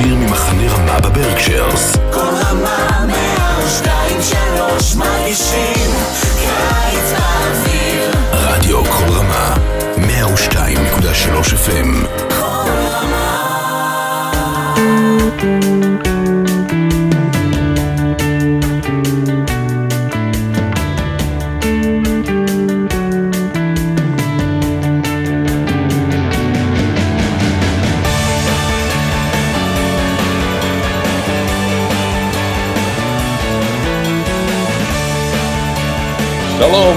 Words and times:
ישיר 0.00 0.14
ממחנה 0.14 0.72
רמה 0.72 1.00
בברקשיירס. 1.00 1.96
כל 2.12 2.18
רמה 2.18 3.06
מאה 3.06 3.58
ושתיים 3.66 4.22
שלוש 4.22 4.94
מרגישים 4.94 5.90
קיץ 6.38 7.12
באוויר 7.12 8.10
רדיו 8.32 8.84
כל 8.84 9.12
רמה, 9.12 9.54
102.3 9.96 11.54
FM. 11.66 12.06
כל 12.28 12.70
רמה 12.90 13.40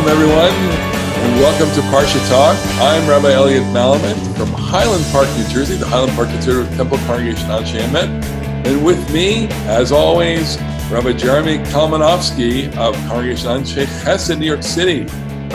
Shalom, 0.04 0.22
everyone, 0.22 0.52
and 0.52 1.40
welcome 1.40 1.74
to 1.76 1.82
Parsha 1.88 2.20
Talk. 2.28 2.58
I'm 2.82 3.08
Rabbi 3.08 3.32
Elliot 3.32 3.64
Malomet 3.68 4.36
from 4.36 4.50
Highland 4.50 5.06
Park, 5.14 5.30
New 5.38 5.48
Jersey, 5.48 5.78
the 5.78 5.86
Highland 5.86 6.12
Park 6.12 6.28
Conservative 6.28 6.76
Temple 6.76 6.98
Congregation 7.06 7.48
Anshe 7.48 7.80
Emet. 7.80 8.26
And 8.66 8.84
with 8.84 9.14
me, 9.14 9.48
as 9.66 9.94
always, 9.94 10.58
Rabbi 10.92 11.14
Jeremy 11.14 11.60
Kalmanofsky 11.72 12.76
of 12.76 12.96
Congregation 13.08 13.48
Anshe 13.48 13.86
Chesed, 14.04 14.38
New 14.38 14.46
York 14.46 14.62
City, 14.62 15.04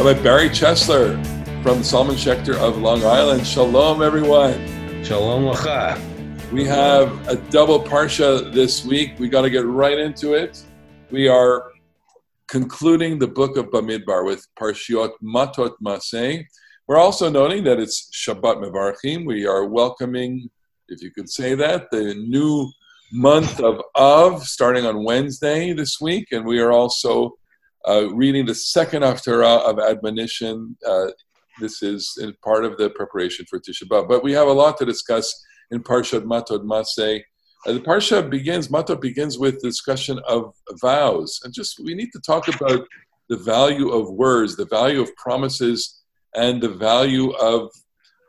Rabbi 0.01 0.15
Barry 0.23 0.49
Chesler 0.49 1.23
from 1.63 1.81
the 1.81 1.85
Solomon 1.85 2.17
Schechter 2.17 2.55
of 2.55 2.79
Long 2.79 3.05
Island. 3.05 3.47
Shalom, 3.47 4.01
everyone. 4.01 4.55
Shalom 5.05 5.45
Lacha. 5.45 6.01
We 6.53 6.65
have 6.65 7.29
a 7.29 7.37
double 7.51 7.85
Parsha 7.85 8.51
this 8.55 8.83
week. 8.83 9.19
We 9.19 9.29
got 9.29 9.43
to 9.43 9.51
get 9.51 9.67
right 9.67 9.99
into 9.99 10.33
it. 10.33 10.63
We 11.11 11.29
are 11.29 11.73
concluding 12.49 13.19
the 13.19 13.29
book 13.29 13.57
of 13.57 13.67
Bamidbar 13.67 14.25
with 14.25 14.47
Parshiot 14.59 15.13
Matot 15.23 15.75
Maseh. 15.85 16.45
We're 16.87 16.97
also 16.97 17.29
noting 17.29 17.65
that 17.65 17.79
it's 17.79 18.11
Shabbat 18.15 18.63
Mevarchim. 18.63 19.27
We 19.27 19.47
are 19.47 19.67
welcoming, 19.67 20.49
if 20.89 21.03
you 21.03 21.11
could 21.11 21.29
say 21.29 21.55
that, 21.55 21.91
the 21.91 22.15
new 22.15 22.73
month 23.13 23.61
of 23.61 23.83
Av 23.95 24.45
starting 24.45 24.87
on 24.87 25.05
Wednesday 25.05 25.75
this 25.75 26.01
week, 26.01 26.29
and 26.33 26.47
we 26.47 26.59
are 26.61 26.73
also 26.73 27.37
uh, 27.87 28.09
reading 28.15 28.47
the 28.47 28.55
second 28.55 29.03
Haftarah 29.03 29.61
of 29.61 29.79
admonition. 29.79 30.77
Uh, 30.87 31.09
this 31.61 31.83
is 31.83 32.19
part 32.43 32.65
of 32.65 32.79
the 32.79 32.91
preparation 32.91 33.45
for 33.49 33.59
Tisha 33.59 33.85
B'av. 33.85 34.09
But 34.09 34.25
we 34.25 34.33
have 34.33 34.49
a 34.49 34.53
lot 34.53 34.79
to 34.79 34.87
discuss 34.87 35.35
in 35.71 35.83
Parshat 35.83 36.25
Matot 36.25 36.65
Maseh. 36.65 37.23
Uh, 37.67 37.73
the 37.73 37.81
parsha 37.81 38.29
begins, 38.29 38.69
Matot 38.69 39.01
begins 39.01 39.39
with 39.39 39.61
discussion 39.61 40.21
of 40.29 40.55
vows, 40.81 41.41
and 41.45 41.53
just 41.53 41.81
we 41.81 41.95
need 41.95 42.11
to 42.13 42.21
talk 42.21 42.49
about 42.49 42.87
the 43.29 43.37
value 43.37 43.91
of 43.91 44.11
words, 44.11 44.57
the 44.57 44.67
value 44.67 45.01
of 45.01 45.15
promises, 45.17 46.03
and 46.35 46.63
the 46.63 46.69
value 46.69 47.31
of 47.33 47.71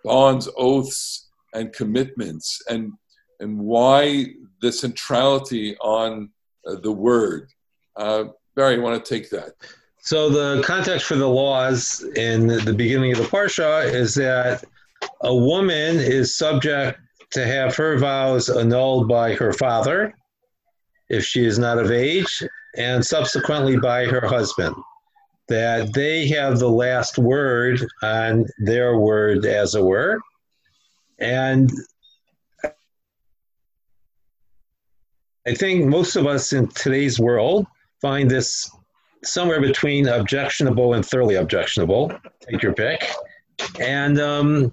bonds, 0.04 0.50
oaths, 0.58 1.30
and 1.54 1.74
commitments, 1.74 2.62
and 2.70 2.92
and 3.40 3.58
why 3.58 4.26
the 4.62 4.72
centrality 4.72 5.78
on 5.78 6.30
uh, 6.68 6.76
the 6.76 6.92
word. 6.92 7.50
Uh, 7.96 8.26
Barry, 8.56 8.76
you 8.76 8.82
want 8.82 9.04
to 9.04 9.14
take 9.14 9.30
that? 9.30 9.54
So 10.02 10.30
the 10.30 10.62
context 10.64 11.06
for 11.06 11.16
the 11.16 11.28
laws 11.28 12.04
in 12.16 12.48
the 12.48 12.74
beginning 12.74 13.12
of 13.12 13.20
the 13.20 13.26
parsha 13.26 13.86
is 13.86 14.16
that 14.16 14.64
a 15.22 15.34
woman 15.34 15.98
is 15.98 16.38
subject 16.38 17.00
to 17.32 17.46
have 17.46 17.76
her 17.76 17.98
vows 17.98 18.50
annulled 18.50 19.08
by 19.08 19.34
her 19.36 19.54
father 19.54 20.14
if 21.10 21.24
she 21.26 21.46
is 21.46 21.58
not 21.58 21.80
of 21.80 21.92
age, 21.92 22.44
and 22.78 23.04
subsequently 23.04 23.78
by 23.78 24.06
her 24.06 24.26
husband. 24.28 24.76
That 25.48 25.94
they 25.94 26.28
have 26.28 26.60
the 26.60 26.70
last 26.70 27.18
word 27.18 27.84
on 28.04 28.46
their 28.60 28.98
word, 28.98 29.46
as 29.46 29.74
it 29.74 29.84
were. 29.84 30.20
And 31.18 31.72
I 35.48 35.56
think 35.56 35.86
most 35.86 36.16
of 36.16 36.28
us 36.28 36.54
in 36.54 36.68
today's 36.68 37.20
world 37.20 37.66
find 38.02 38.30
this 38.30 38.70
somewhere 39.24 39.60
between 39.60 40.08
objectionable 40.08 40.94
and 40.94 41.04
thoroughly 41.04 41.36
objectionable. 41.36 42.12
Take 42.42 42.62
your 42.62 42.74
pick. 42.74 43.10
And 43.80 44.20
um, 44.20 44.72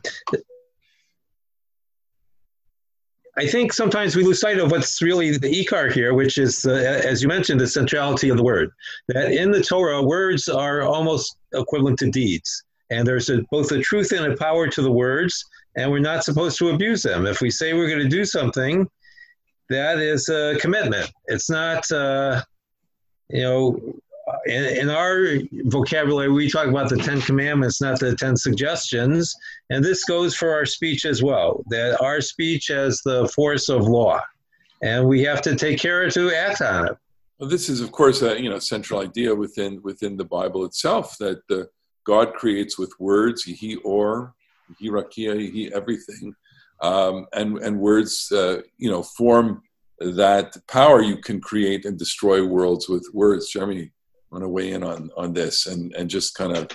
I 3.38 3.46
think 3.46 3.72
sometimes 3.72 4.16
we 4.16 4.24
lose 4.24 4.40
sight 4.40 4.58
of 4.58 4.70
what's 4.70 5.02
really 5.02 5.36
the 5.36 5.64
ikar 5.64 5.92
here, 5.92 6.14
which 6.14 6.38
is, 6.38 6.64
uh, 6.64 6.72
as 6.72 7.22
you 7.22 7.28
mentioned, 7.28 7.60
the 7.60 7.66
centrality 7.66 8.30
of 8.30 8.38
the 8.38 8.42
word. 8.42 8.70
That 9.08 9.30
in 9.30 9.50
the 9.50 9.62
Torah, 9.62 10.02
words 10.02 10.48
are 10.48 10.82
almost 10.82 11.36
equivalent 11.52 11.98
to 11.98 12.10
deeds. 12.10 12.64
And 12.88 13.06
there's 13.06 13.28
a, 13.28 13.42
both 13.50 13.72
a 13.72 13.80
truth 13.80 14.12
and 14.12 14.32
a 14.32 14.36
power 14.36 14.68
to 14.68 14.80
the 14.80 14.90
words, 14.90 15.44
and 15.76 15.90
we're 15.90 15.98
not 15.98 16.24
supposed 16.24 16.56
to 16.58 16.70
abuse 16.70 17.02
them. 17.02 17.26
If 17.26 17.42
we 17.42 17.50
say 17.50 17.74
we're 17.74 17.88
going 17.88 18.02
to 18.02 18.08
do 18.08 18.24
something, 18.24 18.88
that 19.68 19.98
is 19.98 20.28
a 20.30 20.56
commitment. 20.58 21.10
It's 21.26 21.50
not, 21.50 21.90
uh, 21.90 22.42
you 23.28 23.42
know, 23.42 24.00
in, 24.46 24.64
in, 24.64 24.90
our 24.90 25.38
vocabulary, 25.66 26.30
we 26.30 26.50
talk 26.50 26.66
about 26.66 26.88
the 26.88 26.96
Ten 26.96 27.20
Commandments, 27.20 27.80
not 27.80 28.00
the 28.00 28.16
Ten 28.16 28.36
Suggestions. 28.36 29.34
And 29.70 29.84
this 29.84 30.04
goes 30.04 30.34
for 30.34 30.52
our 30.52 30.66
speech 30.66 31.04
as 31.04 31.22
well, 31.22 31.62
that 31.68 32.00
our 32.00 32.20
speech 32.20 32.66
has 32.68 33.00
the 33.04 33.28
force 33.34 33.68
of 33.68 33.86
law. 33.86 34.20
And 34.82 35.06
we 35.06 35.22
have 35.24 35.42
to 35.42 35.56
take 35.56 35.78
care 35.78 36.08
to 36.10 36.34
act 36.34 36.60
on 36.60 36.88
it. 36.88 36.96
Well, 37.38 37.48
this 37.48 37.68
is, 37.68 37.80
of 37.80 37.92
course, 37.92 38.22
a 38.22 38.40
you 38.40 38.48
know 38.48 38.58
central 38.58 39.00
idea 39.00 39.34
within 39.34 39.80
within 39.82 40.16
the 40.16 40.24
Bible 40.24 40.64
itself 40.64 41.16
that 41.18 41.46
the, 41.48 41.68
God 42.04 42.34
creates 42.34 42.78
with 42.78 42.92
words, 42.98 43.42
he 43.42 43.76
or, 43.76 44.34
he 44.78 44.88
rakia, 44.88 45.38
he 45.38 45.72
everything, 45.74 46.34
um, 46.80 47.26
and 47.34 47.58
and 47.58 47.78
words, 47.78 48.30
uh, 48.32 48.62
you 48.78 48.90
know, 48.90 49.02
form 49.02 49.62
that 50.00 50.56
power. 50.66 51.02
You 51.02 51.18
can 51.18 51.40
create 51.40 51.84
and 51.84 51.98
destroy 51.98 52.46
worlds 52.46 52.88
with 52.88 53.06
words. 53.12 53.50
Jeremy, 53.50 53.90
want 54.36 54.44
to 54.44 54.48
weigh 54.50 54.72
in 54.72 54.82
on 54.82 55.10
on 55.16 55.32
this 55.32 55.66
and 55.66 55.94
and 55.94 56.10
just 56.10 56.34
kind 56.34 56.54
of 56.54 56.68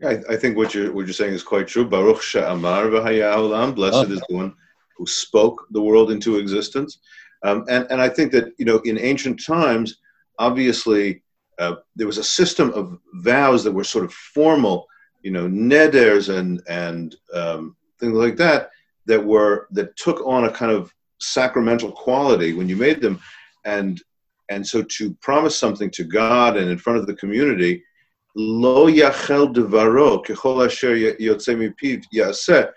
yeah, 0.00 0.10
I, 0.10 0.34
I, 0.34 0.36
think 0.36 0.56
what 0.56 0.74
you're 0.74 0.92
what 0.92 1.06
you're 1.06 1.14
saying 1.14 1.32
is 1.32 1.42
quite 1.42 1.68
true. 1.68 1.88
Baruch 1.88 2.20
she'amar 2.20 2.86
v'haya 2.86 3.74
Blessed 3.74 4.08
oh. 4.08 4.12
is 4.12 4.20
the 4.28 4.34
one 4.34 4.54
who 4.96 5.06
spoke 5.06 5.66
the 5.70 5.80
world 5.80 6.10
into 6.10 6.36
existence. 6.38 6.98
Um, 7.44 7.64
and 7.68 7.86
and 7.90 8.00
I 8.00 8.08
think 8.10 8.30
that 8.32 8.52
you 8.58 8.66
know 8.66 8.78
in 8.84 8.98
ancient 8.98 9.42
times, 9.42 9.96
obviously 10.38 11.22
uh, 11.58 11.76
there 11.96 12.06
was 12.06 12.18
a 12.18 12.24
system 12.24 12.72
of 12.74 12.98
vows 13.14 13.64
that 13.64 13.72
were 13.72 13.84
sort 13.84 14.04
of 14.04 14.12
formal, 14.12 14.86
you 15.22 15.30
know, 15.30 15.48
neders 15.48 16.28
and 16.28 16.60
and 16.68 17.16
um, 17.32 17.74
things 18.00 18.14
like 18.14 18.36
that 18.36 18.70
that 19.06 19.24
were 19.24 19.68
that 19.70 19.96
took 19.96 20.20
on 20.26 20.44
a 20.44 20.52
kind 20.52 20.72
of 20.72 20.92
sacramental 21.20 21.92
quality 21.92 22.52
when 22.52 22.68
you 22.68 22.76
made 22.76 23.00
them, 23.00 23.18
and 23.64 24.02
and 24.48 24.66
so 24.66 24.82
to 24.82 25.14
promise 25.14 25.56
something 25.56 25.90
to 25.90 26.04
God 26.04 26.56
and 26.56 26.70
in 26.70 26.78
front 26.78 26.98
of 26.98 27.06
the 27.06 27.14
community, 27.14 27.82
lo 28.34 28.90
yachel 28.90 29.52
devaro 29.54 30.24
kechol 30.24 30.66
asher 30.66 30.96
yaseh, 30.96 32.72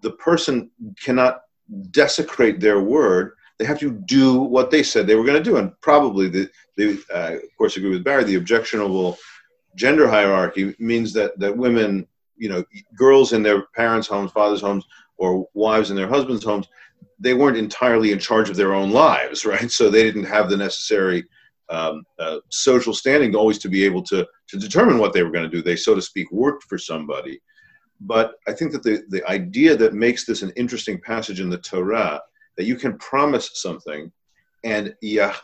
the 0.00 0.10
person 0.12 0.70
cannot 1.00 1.42
desecrate 1.90 2.60
their 2.60 2.80
word. 2.80 3.32
They 3.58 3.64
have 3.64 3.78
to 3.80 3.92
do 3.92 4.40
what 4.40 4.70
they 4.70 4.82
said 4.82 5.06
they 5.06 5.14
were 5.14 5.24
going 5.24 5.42
to 5.42 5.50
do. 5.50 5.56
And 5.56 5.72
probably, 5.80 6.28
the, 6.28 6.50
they, 6.76 6.96
uh, 7.14 7.34
of 7.36 7.56
course, 7.56 7.76
agree 7.76 7.90
with 7.90 8.04
Barry, 8.04 8.24
the 8.24 8.34
objectionable 8.34 9.18
gender 9.76 10.08
hierarchy 10.08 10.74
means 10.78 11.12
that, 11.12 11.38
that 11.38 11.56
women, 11.56 12.06
you 12.36 12.48
know, 12.48 12.64
girls 12.96 13.32
in 13.32 13.42
their 13.42 13.62
parents' 13.74 14.08
homes, 14.08 14.32
fathers' 14.32 14.60
homes, 14.60 14.84
or 15.16 15.48
wives 15.54 15.90
in 15.90 15.96
their 15.96 16.08
husbands' 16.08 16.44
homes, 16.44 16.66
they 17.18 17.34
weren't 17.34 17.56
entirely 17.56 18.12
in 18.12 18.18
charge 18.18 18.50
of 18.50 18.56
their 18.56 18.74
own 18.74 18.90
lives, 18.90 19.44
right? 19.52 19.70
So 19.70 19.90
they 19.90 20.02
didn't 20.02 20.24
have 20.24 20.48
the 20.48 20.56
necessary 20.56 21.24
um, 21.68 22.04
uh, 22.18 22.38
social 22.50 22.92
standing 22.92 23.34
always 23.34 23.58
to 23.58 23.68
be 23.68 23.84
able 23.84 24.02
to 24.04 24.26
to 24.48 24.58
determine 24.58 24.98
what 24.98 25.12
they 25.12 25.22
were 25.22 25.30
going 25.30 25.48
to 25.48 25.56
do. 25.56 25.62
They, 25.62 25.76
so 25.76 25.94
to 25.94 26.02
speak, 26.02 26.30
worked 26.30 26.64
for 26.64 26.76
somebody. 26.76 27.40
But 28.00 28.34
I 28.48 28.52
think 28.52 28.72
that 28.72 28.82
the, 28.82 29.04
the 29.08 29.24
idea 29.30 29.76
that 29.76 29.94
makes 29.94 30.26
this 30.26 30.42
an 30.42 30.52
interesting 30.56 31.00
passage 31.00 31.40
in 31.40 31.48
the 31.48 31.58
Torah 31.58 32.20
that 32.56 32.64
you 32.64 32.76
can 32.76 32.98
promise 32.98 33.50
something, 33.54 34.12
and 34.64 34.94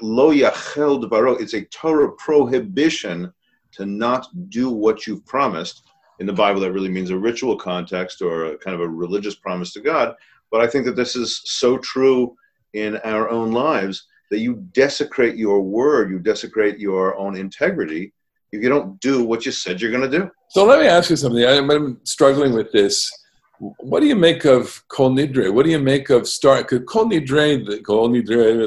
lo 0.02 0.32
yachel 0.32 1.02
dvaro, 1.02 1.40
it's 1.40 1.54
a 1.54 1.64
Torah 1.66 2.12
prohibition 2.12 3.32
to 3.72 3.86
not 3.86 4.26
do 4.50 4.70
what 4.70 5.06
you've 5.06 5.24
promised. 5.24 5.84
In 6.20 6.26
the 6.26 6.32
Bible, 6.32 6.60
that 6.60 6.72
really 6.72 6.88
means 6.88 7.10
a 7.10 7.16
ritual 7.16 7.56
context 7.56 8.20
or 8.20 8.46
a 8.46 8.58
kind 8.58 8.74
of 8.74 8.80
a 8.80 8.88
religious 8.88 9.36
promise 9.36 9.72
to 9.74 9.80
God. 9.80 10.14
But 10.50 10.60
I 10.60 10.66
think 10.66 10.84
that 10.86 10.96
this 10.96 11.16
is 11.16 11.40
so 11.44 11.78
true 11.78 12.34
in 12.74 12.96
our 12.98 13.28
own 13.28 13.52
lives 13.52 14.06
that 14.30 14.40
you 14.40 14.56
desecrate 14.72 15.36
your 15.36 15.60
word, 15.60 16.10
you 16.10 16.18
desecrate 16.18 16.78
your 16.78 17.16
own 17.16 17.36
integrity 17.36 18.12
if 18.52 18.62
you 18.62 18.68
don't 18.68 18.98
do 19.00 19.24
what 19.24 19.44
you 19.44 19.52
said 19.52 19.80
you're 19.80 19.90
going 19.90 20.10
to 20.10 20.18
do. 20.18 20.30
So 20.50 20.64
let 20.64 20.80
me 20.80 20.86
ask 20.86 21.10
you 21.10 21.16
something. 21.16 21.44
I'm 21.44 22.00
struggling 22.04 22.54
with 22.54 22.72
this. 22.72 23.12
what 23.58 24.00
do 24.00 24.06
you 24.06 24.16
make 24.16 24.44
of 24.44 24.82
Kol 24.88 25.10
Nidre? 25.10 25.52
What 25.52 25.64
do 25.64 25.70
you 25.70 25.78
make 25.78 26.10
of 26.10 26.26
start? 26.26 26.68
Because 26.68 26.86
Kol 26.86 27.06
Nidre, 27.06 27.66
the 27.66 27.82
Kol 27.82 28.08
Nidre, 28.08 28.66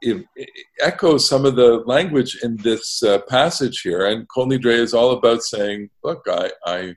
it 0.00 0.26
echoes 0.80 1.28
some 1.28 1.44
of 1.44 1.56
the 1.56 1.82
language 1.86 2.38
in 2.42 2.56
this 2.58 3.02
uh, 3.02 3.18
passage 3.28 3.80
here, 3.80 4.06
and 4.06 4.28
Kol 4.28 4.46
Nidre 4.46 4.74
is 4.74 4.94
all 4.94 5.12
about 5.12 5.42
saying, 5.42 5.90
"Look, 6.04 6.22
I, 6.28 6.50
I, 6.64 6.96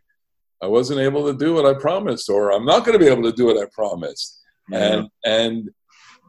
I 0.61 0.67
wasn't 0.67 0.99
able 0.99 1.25
to 1.31 1.37
do 1.37 1.53
what 1.53 1.65
I 1.65 1.73
promised, 1.73 2.29
or 2.29 2.51
I'm 2.51 2.65
not 2.65 2.85
going 2.85 2.97
to 2.97 3.03
be 3.03 3.11
able 3.11 3.23
to 3.23 3.35
do 3.35 3.45
what 3.45 3.57
I 3.57 3.67
promised." 3.73 4.41
And 4.73 5.09
and 5.25 5.69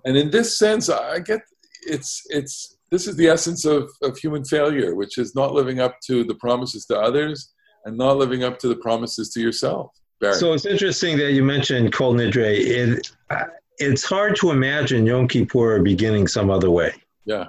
and 0.05 0.17
in 0.17 0.31
this 0.31 0.59
sense, 0.59 0.89
I 0.89 1.21
get 1.21 1.41
it's 1.83 2.23
it's 2.29 2.77
this 2.91 3.07
is 3.07 3.17
the 3.17 3.29
essence 3.29 3.65
of, 3.65 3.91
of 4.03 4.17
human 4.17 4.45
failure, 4.45 4.95
which 4.95 5.19
is 5.19 5.35
not 5.35 5.53
living 5.53 5.81
up 5.81 5.97
to 6.07 6.25
the 6.25 6.35
promises 6.37 6.87
to 6.87 6.99
others 6.99 7.53
and 7.85 7.97
not 7.97 8.17
living 8.17 8.45
up 8.45 8.59
to 8.61 8.69
the 8.69 8.77
promises 8.77 9.31
to 9.31 9.41
yourself. 9.41 9.91
Barry. 10.21 10.35
So 10.35 10.53
it's 10.53 10.67
interesting 10.67 11.19
that 11.19 11.33
you 11.33 11.45
mentioned 11.45 11.93
Kol 11.93 12.15
Nidre. 12.15 12.59
It, 12.59 13.13
uh, 13.31 13.45
it's 13.79 14.05
hard 14.05 14.37
to 14.37 14.51
imagine 14.51 15.05
Yom 15.05 15.29
Kippur 15.29 15.83
beginning 15.83 16.27
some 16.29 16.51
other 16.51 16.71
way. 16.71 16.95
Yeah. 17.25 17.47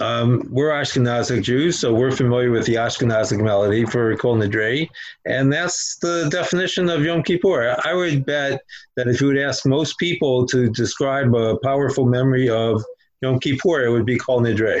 Um, 0.00 0.46
we're 0.50 0.70
Ashkenazic 0.70 1.42
Jews, 1.42 1.80
so 1.80 1.92
we're 1.92 2.12
familiar 2.12 2.52
with 2.52 2.66
the 2.66 2.76
Ashkenazic 2.76 3.42
melody 3.42 3.84
for 3.84 4.16
Kol 4.16 4.36
Nidre, 4.36 4.88
and 5.26 5.52
that's 5.52 5.98
the 5.98 6.28
definition 6.30 6.88
of 6.88 7.04
Yom 7.04 7.24
Kippur. 7.24 7.76
I 7.84 7.94
would 7.94 8.24
bet 8.24 8.62
that 8.96 9.08
if 9.08 9.20
you 9.20 9.26
would 9.26 9.38
ask 9.38 9.66
most 9.66 9.98
people 9.98 10.46
to 10.46 10.70
describe 10.70 11.34
a 11.34 11.58
powerful 11.64 12.04
memory 12.04 12.48
of 12.48 12.84
Yom 13.22 13.40
Kippur, 13.40 13.84
it 13.84 13.90
would 13.90 14.06
be 14.06 14.18
Kol 14.18 14.40
Nidre. 14.40 14.80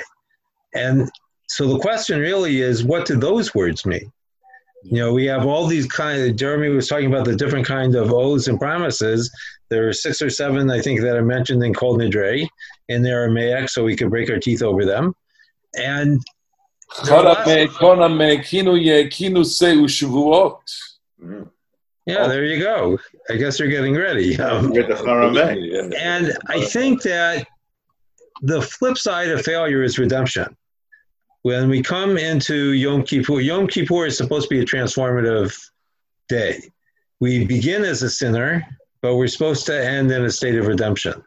And 0.74 1.10
so 1.48 1.66
the 1.66 1.80
question 1.80 2.20
really 2.20 2.60
is, 2.60 2.84
what 2.84 3.04
do 3.04 3.16
those 3.16 3.52
words 3.56 3.84
mean? 3.84 4.12
You 4.84 4.98
know, 4.98 5.12
we 5.12 5.26
have 5.26 5.44
all 5.44 5.66
these 5.66 5.88
kind 5.88 6.22
of, 6.22 6.36
Jeremy 6.36 6.68
was 6.68 6.86
talking 6.86 7.12
about 7.12 7.24
the 7.24 7.34
different 7.34 7.66
kind 7.66 7.96
of 7.96 8.12
oaths 8.12 8.46
and 8.46 8.60
promises. 8.60 9.28
There 9.70 9.88
are 9.88 9.92
six 9.92 10.22
or 10.22 10.30
seven, 10.30 10.70
I 10.70 10.80
think, 10.80 11.00
that 11.02 11.16
are 11.16 11.24
mentioned 11.24 11.62
in 11.62 11.74
Kol 11.74 11.98
Nidre 11.98 12.48
in 12.88 13.02
the 13.02 13.10
Aramaic, 13.10 13.68
so 13.68 13.84
we 13.84 13.96
could 13.96 14.10
break 14.10 14.30
our 14.30 14.38
teeth 14.38 14.62
over 14.62 14.84
them. 14.84 15.14
And 15.76 16.20
yeah, 22.06 22.26
there 22.26 22.44
you 22.44 22.62
go. 22.62 22.98
I 23.28 23.36
guess 23.36 23.58
you're 23.58 23.68
getting 23.68 23.94
ready. 23.94 24.38
Um, 24.40 24.70
With 24.70 24.88
the 24.88 24.94
Harameh. 24.94 25.94
and 25.98 26.32
I 26.46 26.64
think 26.64 27.02
that 27.02 27.46
the 28.40 28.62
flip 28.62 28.96
side 28.96 29.28
of 29.28 29.42
failure 29.42 29.82
is 29.82 29.98
redemption. 29.98 30.56
When 31.42 31.68
we 31.68 31.82
come 31.82 32.16
into 32.16 32.72
Yom 32.72 33.02
Kippur, 33.02 33.40
Yom 33.40 33.66
Kippur 33.66 34.06
is 34.06 34.16
supposed 34.16 34.48
to 34.48 34.54
be 34.54 34.60
a 34.60 34.64
transformative 34.64 35.54
day. 36.28 36.62
We 37.20 37.44
begin 37.44 37.84
as 37.84 38.02
a 38.02 38.10
sinner, 38.10 38.66
but 39.00 39.16
we're 39.16 39.28
supposed 39.28 39.66
to 39.66 39.86
end 39.86 40.10
in 40.10 40.24
a 40.24 40.30
state 40.30 40.56
of 40.56 40.66
redemption. 40.66 41.22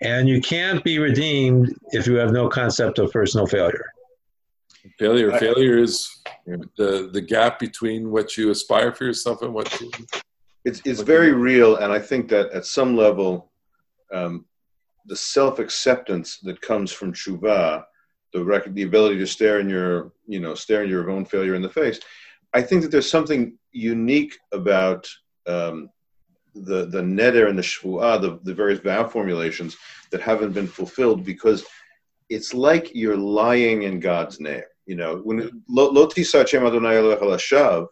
And 0.00 0.28
you 0.28 0.40
can't 0.40 0.82
be 0.84 0.98
redeemed 0.98 1.74
if 1.90 2.06
you 2.06 2.14
have 2.14 2.32
no 2.32 2.48
concept 2.48 2.98
of 2.98 3.10
personal 3.10 3.46
failure. 3.46 3.86
Failure. 4.98 5.32
I- 5.32 5.38
Failure 5.38 5.78
is 5.78 6.08
the 6.76 7.10
the 7.12 7.20
gap 7.20 7.58
between 7.58 8.10
what 8.10 8.36
you 8.36 8.50
aspire 8.50 8.92
for 8.92 9.04
yourself 9.04 9.42
and 9.42 9.52
what 9.52 9.80
you. 9.80 9.90
It's 10.64 10.80
it's 10.84 11.00
very 11.00 11.32
real, 11.32 11.76
and 11.76 11.92
I 11.92 11.98
think 11.98 12.28
that 12.28 12.50
at 12.52 12.64
some 12.64 12.96
level, 12.96 13.50
um, 14.12 14.44
the 15.06 15.16
self 15.16 15.58
acceptance 15.58 16.38
that 16.42 16.60
comes 16.60 16.92
from 16.92 17.12
tshuva, 17.12 17.84
the 18.32 18.44
rec- 18.44 18.72
the 18.72 18.82
ability 18.82 19.18
to 19.18 19.26
stare 19.26 19.60
in 19.60 19.68
your 19.68 20.12
you 20.26 20.40
know 20.40 20.54
stare 20.54 20.84
in 20.84 20.90
your 20.90 21.10
own 21.10 21.24
failure 21.24 21.54
in 21.54 21.62
the 21.62 21.68
face, 21.68 21.98
I 22.54 22.62
think 22.62 22.82
that 22.82 22.90
there's 22.90 23.10
something 23.10 23.58
unique 23.72 24.34
about 24.52 25.08
um, 25.46 25.90
the 26.64 26.86
the 26.86 27.00
neder 27.00 27.48
and 27.48 27.58
the 27.58 27.62
shvuah, 27.62 28.20
the, 28.20 28.40
the 28.42 28.54
various 28.54 28.80
vow 28.80 29.06
formulations 29.06 29.76
that 30.10 30.20
haven't 30.20 30.52
been 30.52 30.66
fulfilled 30.66 31.24
because 31.24 31.64
it's 32.28 32.54
like 32.54 32.94
you're 32.94 33.16
lying 33.16 33.82
in 33.82 34.00
God's 34.00 34.40
name. 34.40 34.62
You 34.86 34.96
know, 34.96 35.18
when 35.18 35.62
lo 35.68 36.06
tisah 36.06 36.44
Adonai 36.44 36.94
lashav, 36.94 37.88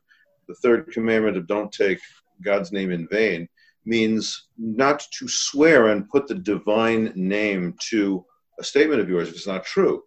the 0.49 0.55
third 0.55 0.91
commandment 0.93 1.37
of 1.37 1.47
don't 1.47 1.73
take 1.73 1.99
God's 2.43 2.73
name 2.73 2.91
in 2.91 3.09
vain 3.09 3.49
means 3.85 4.49
not 4.59 5.07
to 5.19 5.29
swear 5.29 5.89
and 5.89 6.09
put 6.09 6.27
the 6.27 6.35
divine 6.35 7.13
name 7.15 7.75
to 7.91 8.25
a 8.59 8.65
statement 8.65 9.01
of 9.01 9.09
yours 9.09 9.29
if 9.29 9.35
it's 9.35 9.47
not 9.47 9.65
true. 9.65 10.03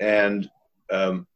And 0.00 0.50
um, 0.90 1.26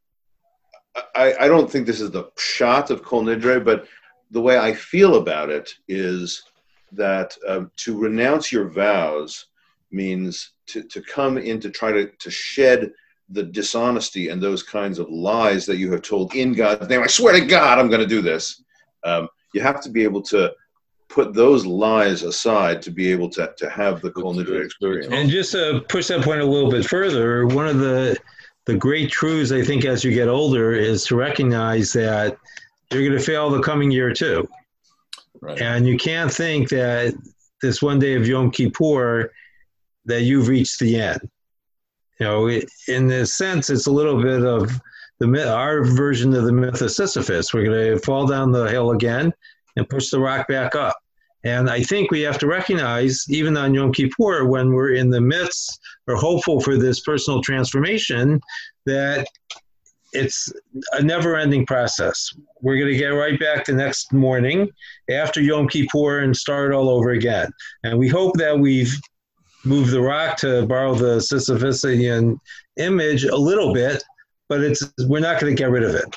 I, 1.15 1.33
I 1.41 1.47
don't 1.47 1.69
think 1.71 1.85
this 1.85 2.01
is 2.01 2.11
the 2.11 2.29
shot 2.37 2.89
of 2.89 3.03
Kol 3.03 3.23
Nidre, 3.23 3.63
but 3.63 3.87
the 4.31 4.41
way 4.41 4.57
I 4.57 4.73
feel 4.73 5.15
about 5.15 5.49
it 5.49 5.71
is 5.87 6.43
that 6.91 7.35
um, 7.47 7.71
to 7.77 7.97
renounce 7.97 8.51
your 8.51 8.69
vows 8.69 9.47
means 9.91 10.51
to, 10.67 10.83
to 10.83 11.01
come 11.01 11.37
in 11.37 11.59
to 11.59 11.69
try 11.69 11.91
to, 11.91 12.07
to 12.19 12.31
shed 12.31 12.91
the 13.29 13.43
dishonesty 13.43 14.29
and 14.29 14.41
those 14.41 14.61
kinds 14.61 14.99
of 14.99 15.09
lies 15.09 15.65
that 15.65 15.77
you 15.77 15.91
have 15.91 16.01
told 16.01 16.35
in 16.35 16.53
God's 16.53 16.87
name. 16.87 17.01
I 17.01 17.07
swear 17.07 17.33
to 17.33 17.45
God, 17.45 17.79
I'm 17.79 17.89
going 17.89 18.01
to 18.01 18.07
do 18.07 18.21
this. 18.21 18.63
Um, 19.03 19.27
you 19.53 19.61
have 19.61 19.81
to 19.81 19.89
be 19.89 20.03
able 20.03 20.21
to 20.23 20.53
put 21.09 21.33
those 21.33 21.65
lies 21.65 22.23
aside 22.23 22.81
to 22.81 22.91
be 22.91 23.11
able 23.11 23.29
to, 23.29 23.53
to 23.57 23.69
have 23.69 24.01
the 24.01 24.11
Kol 24.11 24.35
Nidre 24.35 24.65
experience. 24.65 25.07
And 25.11 25.29
just 25.29 25.51
to 25.53 25.83
push 25.87 26.07
that 26.07 26.23
point 26.23 26.41
a 26.41 26.45
little 26.45 26.69
bit 26.69 26.85
further, 26.85 27.47
one 27.47 27.67
of 27.67 27.79
the 27.79 28.17
the 28.65 28.75
great 28.75 29.11
truths 29.11 29.51
I 29.51 29.61
think 29.61 29.85
as 29.85 30.03
you 30.03 30.11
get 30.11 30.27
older 30.27 30.73
is 30.73 31.05
to 31.05 31.15
recognize 31.15 31.93
that 31.93 32.35
you're 32.91 33.07
going 33.07 33.17
to 33.17 33.23
fail 33.23 33.49
the 33.49 33.61
coming 33.61 33.91
year 33.91 34.11
too, 34.11 34.47
And 35.49 35.87
you 35.87 35.97
can't 35.97 36.31
think 36.31 36.69
that 36.69 37.13
this 37.61 37.81
one 37.81 37.99
day 37.99 38.15
of 38.15 38.27
Yom 38.27 38.51
Kippur 38.51 39.31
that 40.05 40.21
you've 40.21 40.47
reached 40.47 40.79
the 40.79 40.99
end. 40.99 41.29
You 42.19 42.25
know, 42.25 42.61
in 42.87 43.07
this 43.07 43.33
sense, 43.33 43.69
it's 43.69 43.87
a 43.87 43.91
little 43.91 44.21
bit 44.21 44.43
of 44.43 44.79
the 45.19 45.53
our 45.53 45.83
version 45.83 46.33
of 46.33 46.45
the 46.45 46.51
myth 46.51 46.81
of 46.81 46.91
Sisyphus. 46.91 47.53
We're 47.53 47.65
going 47.65 47.97
to 47.97 48.05
fall 48.05 48.27
down 48.27 48.51
the 48.51 48.65
hill 48.65 48.91
again 48.91 49.33
and 49.75 49.89
push 49.89 50.09
the 50.09 50.19
rock 50.19 50.47
back 50.47 50.75
up. 50.75 50.97
And 51.43 51.69
I 51.69 51.83
think 51.83 52.09
we 52.09 52.21
have 52.21 52.39
to 52.39 52.47
recognize, 52.47 53.25
even 53.29 53.55
on 53.55 53.73
Yom 53.73 53.93
Kippur, 53.93 54.45
when 54.45 54.73
we're 54.73 54.93
in 54.93 55.09
the 55.09 55.21
midst 55.21 55.79
or 56.07 56.15
hopeful 56.15 56.59
for 56.59 56.75
this 56.75 57.01
personal 57.01 57.41
transformation, 57.41 58.41
that 58.85 59.27
it's 60.15 60.51
a 60.93 61.01
never 61.01 61.35
ending 61.35 61.65
process. 61.65 62.33
We're 62.61 62.77
going 62.77 62.91
to 62.91 62.97
get 62.97 63.09
right 63.09 63.39
back 63.39 63.65
the 63.65 63.73
next 63.73 64.13
morning 64.13 64.69
after 65.09 65.41
Yom 65.41 65.67
Kippur 65.67 66.19
and 66.19 66.35
start 66.35 66.73
all 66.73 66.89
over 66.89 67.11
again. 67.11 67.51
And 67.83 67.99
we 67.99 68.07
hope 68.07 68.37
that 68.37 68.57
we've 68.57 68.93
moved 69.65 69.91
the 69.91 70.01
rock, 70.01 70.37
to 70.37 70.65
borrow 70.65 70.93
the 70.95 71.17
Sisyphusian 71.17 72.37
image, 72.77 73.23
a 73.25 73.35
little 73.35 73.73
bit, 73.73 74.03
but 74.47 74.61
it's 74.61 74.83
we're 75.07 75.19
not 75.19 75.39
going 75.39 75.55
to 75.55 75.59
get 75.59 75.69
rid 75.69 75.83
of 75.83 75.95
it. 75.95 76.15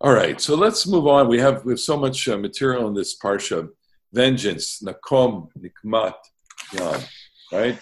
All 0.00 0.12
right, 0.12 0.40
so 0.40 0.54
let's 0.54 0.86
move 0.86 1.06
on. 1.06 1.28
We 1.28 1.38
have 1.38 1.64
we 1.64 1.72
have 1.72 1.80
so 1.80 1.96
much 1.96 2.28
uh, 2.28 2.36
material 2.36 2.86
in 2.88 2.94
this 2.94 3.18
parsha. 3.18 3.68
Vengeance, 4.12 4.82
nakom, 4.82 5.48
nikmat, 5.58 6.14
yan. 6.72 7.00
Right? 7.52 7.78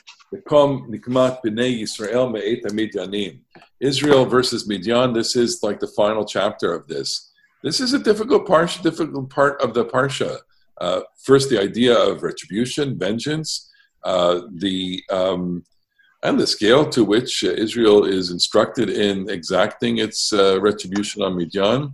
Israel 3.80 4.26
versus 4.26 4.66
Midian. 4.66 5.12
This 5.12 5.36
is 5.36 5.62
like 5.62 5.80
the 5.80 5.92
final 5.96 6.24
chapter 6.24 6.74
of 6.74 6.86
this. 6.88 7.30
This 7.62 7.80
is 7.80 7.92
a 7.92 7.98
difficult 7.98 8.46
parsha, 8.46 8.82
difficult 8.82 9.30
part 9.30 9.60
of 9.62 9.74
the 9.74 9.84
parsha. 9.84 10.38
Uh, 10.80 11.00
first, 11.22 11.50
the 11.50 11.60
idea 11.60 11.96
of 11.96 12.22
retribution, 12.22 12.98
vengeance, 12.98 13.70
uh, 14.02 14.40
the 14.56 15.02
um, 15.10 15.64
and 16.24 16.40
the 16.40 16.46
scale 16.46 16.88
to 16.88 17.04
which 17.04 17.42
Israel 17.42 18.04
is 18.04 18.30
instructed 18.30 18.88
in 18.88 19.28
exacting 19.28 19.98
its 19.98 20.32
uh, 20.32 20.60
retribution 20.60 21.22
on 21.22 21.36
Midian. 21.36 21.92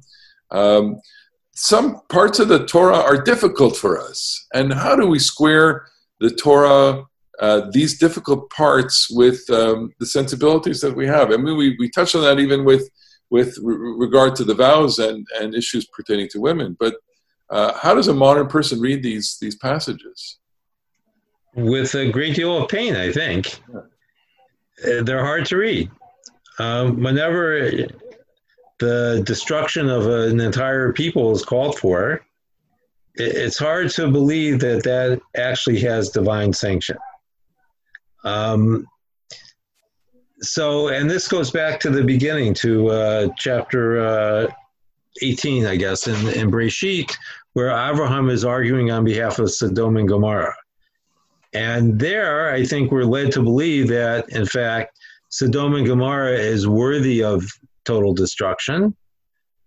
Um, 0.50 1.00
some 1.52 2.00
parts 2.08 2.38
of 2.38 2.48
the 2.48 2.64
Torah 2.64 3.00
are 3.00 3.20
difficult 3.20 3.76
for 3.76 4.00
us. 4.00 4.46
And 4.54 4.72
how 4.72 4.94
do 4.96 5.06
we 5.06 5.18
square 5.18 5.88
the 6.20 6.30
Torah, 6.30 7.04
uh, 7.40 7.62
these 7.72 7.98
difficult 7.98 8.50
parts, 8.50 9.08
with 9.10 9.40
um, 9.50 9.92
the 9.98 10.06
sensibilities 10.06 10.80
that 10.80 10.94
we 10.94 11.06
have? 11.06 11.32
I 11.32 11.36
mean, 11.36 11.56
we, 11.56 11.76
we 11.78 11.88
touched 11.90 12.14
on 12.14 12.22
that 12.22 12.38
even 12.38 12.64
with, 12.64 12.88
with 13.30 13.58
re- 13.62 13.76
regard 13.76 14.36
to 14.36 14.44
the 14.44 14.54
vows 14.54 14.98
and, 14.98 15.26
and 15.40 15.54
issues 15.54 15.86
pertaining 15.86 16.28
to 16.28 16.40
women. 16.40 16.76
But 16.78 16.94
uh, 17.50 17.72
how 17.78 17.94
does 17.94 18.08
a 18.08 18.14
modern 18.14 18.46
person 18.46 18.80
read 18.80 19.02
these, 19.02 19.38
these 19.40 19.56
passages? 19.56 20.40
with 21.54 21.94
a 21.94 22.10
great 22.10 22.36
deal 22.36 22.62
of 22.62 22.68
pain, 22.68 22.96
I 22.96 23.12
think. 23.12 23.60
Uh, 23.74 25.02
They're 25.02 25.24
hard 25.24 25.46
to 25.46 25.56
read. 25.56 25.90
Um, 26.58 27.02
whenever 27.02 27.70
the 28.78 29.22
destruction 29.24 29.88
of 29.88 30.06
an 30.06 30.40
entire 30.40 30.92
people 30.92 31.32
is 31.32 31.44
called 31.44 31.78
for, 31.78 32.24
it's 33.14 33.58
hard 33.58 33.90
to 33.90 34.10
believe 34.10 34.60
that 34.60 34.84
that 34.84 35.20
actually 35.36 35.80
has 35.80 36.10
divine 36.10 36.52
sanction. 36.52 36.96
Um, 38.24 38.86
so, 40.40 40.88
and 40.88 41.08
this 41.08 41.28
goes 41.28 41.50
back 41.50 41.80
to 41.80 41.90
the 41.90 42.02
beginning, 42.02 42.54
to 42.54 42.88
uh, 42.88 43.28
chapter 43.36 44.00
uh, 44.00 44.46
18, 45.22 45.66
I 45.66 45.76
guess, 45.76 46.06
in, 46.06 46.28
in 46.28 46.50
Breshit, 46.50 47.14
where 47.52 47.68
Abraham 47.68 48.30
is 48.30 48.44
arguing 48.44 48.90
on 48.90 49.04
behalf 49.04 49.38
of 49.38 49.50
Sodom 49.50 49.96
and 49.96 50.08
Gomorrah. 50.08 50.54
And 51.52 51.98
there, 51.98 52.52
I 52.52 52.64
think 52.64 52.92
we're 52.92 53.04
led 53.04 53.32
to 53.32 53.42
believe 53.42 53.88
that, 53.88 54.28
in 54.30 54.46
fact, 54.46 54.98
Sodom 55.28 55.74
and 55.74 55.86
Gomorrah 55.86 56.38
is 56.38 56.66
worthy 56.66 57.22
of 57.22 57.44
total 57.84 58.14
destruction. 58.14 58.96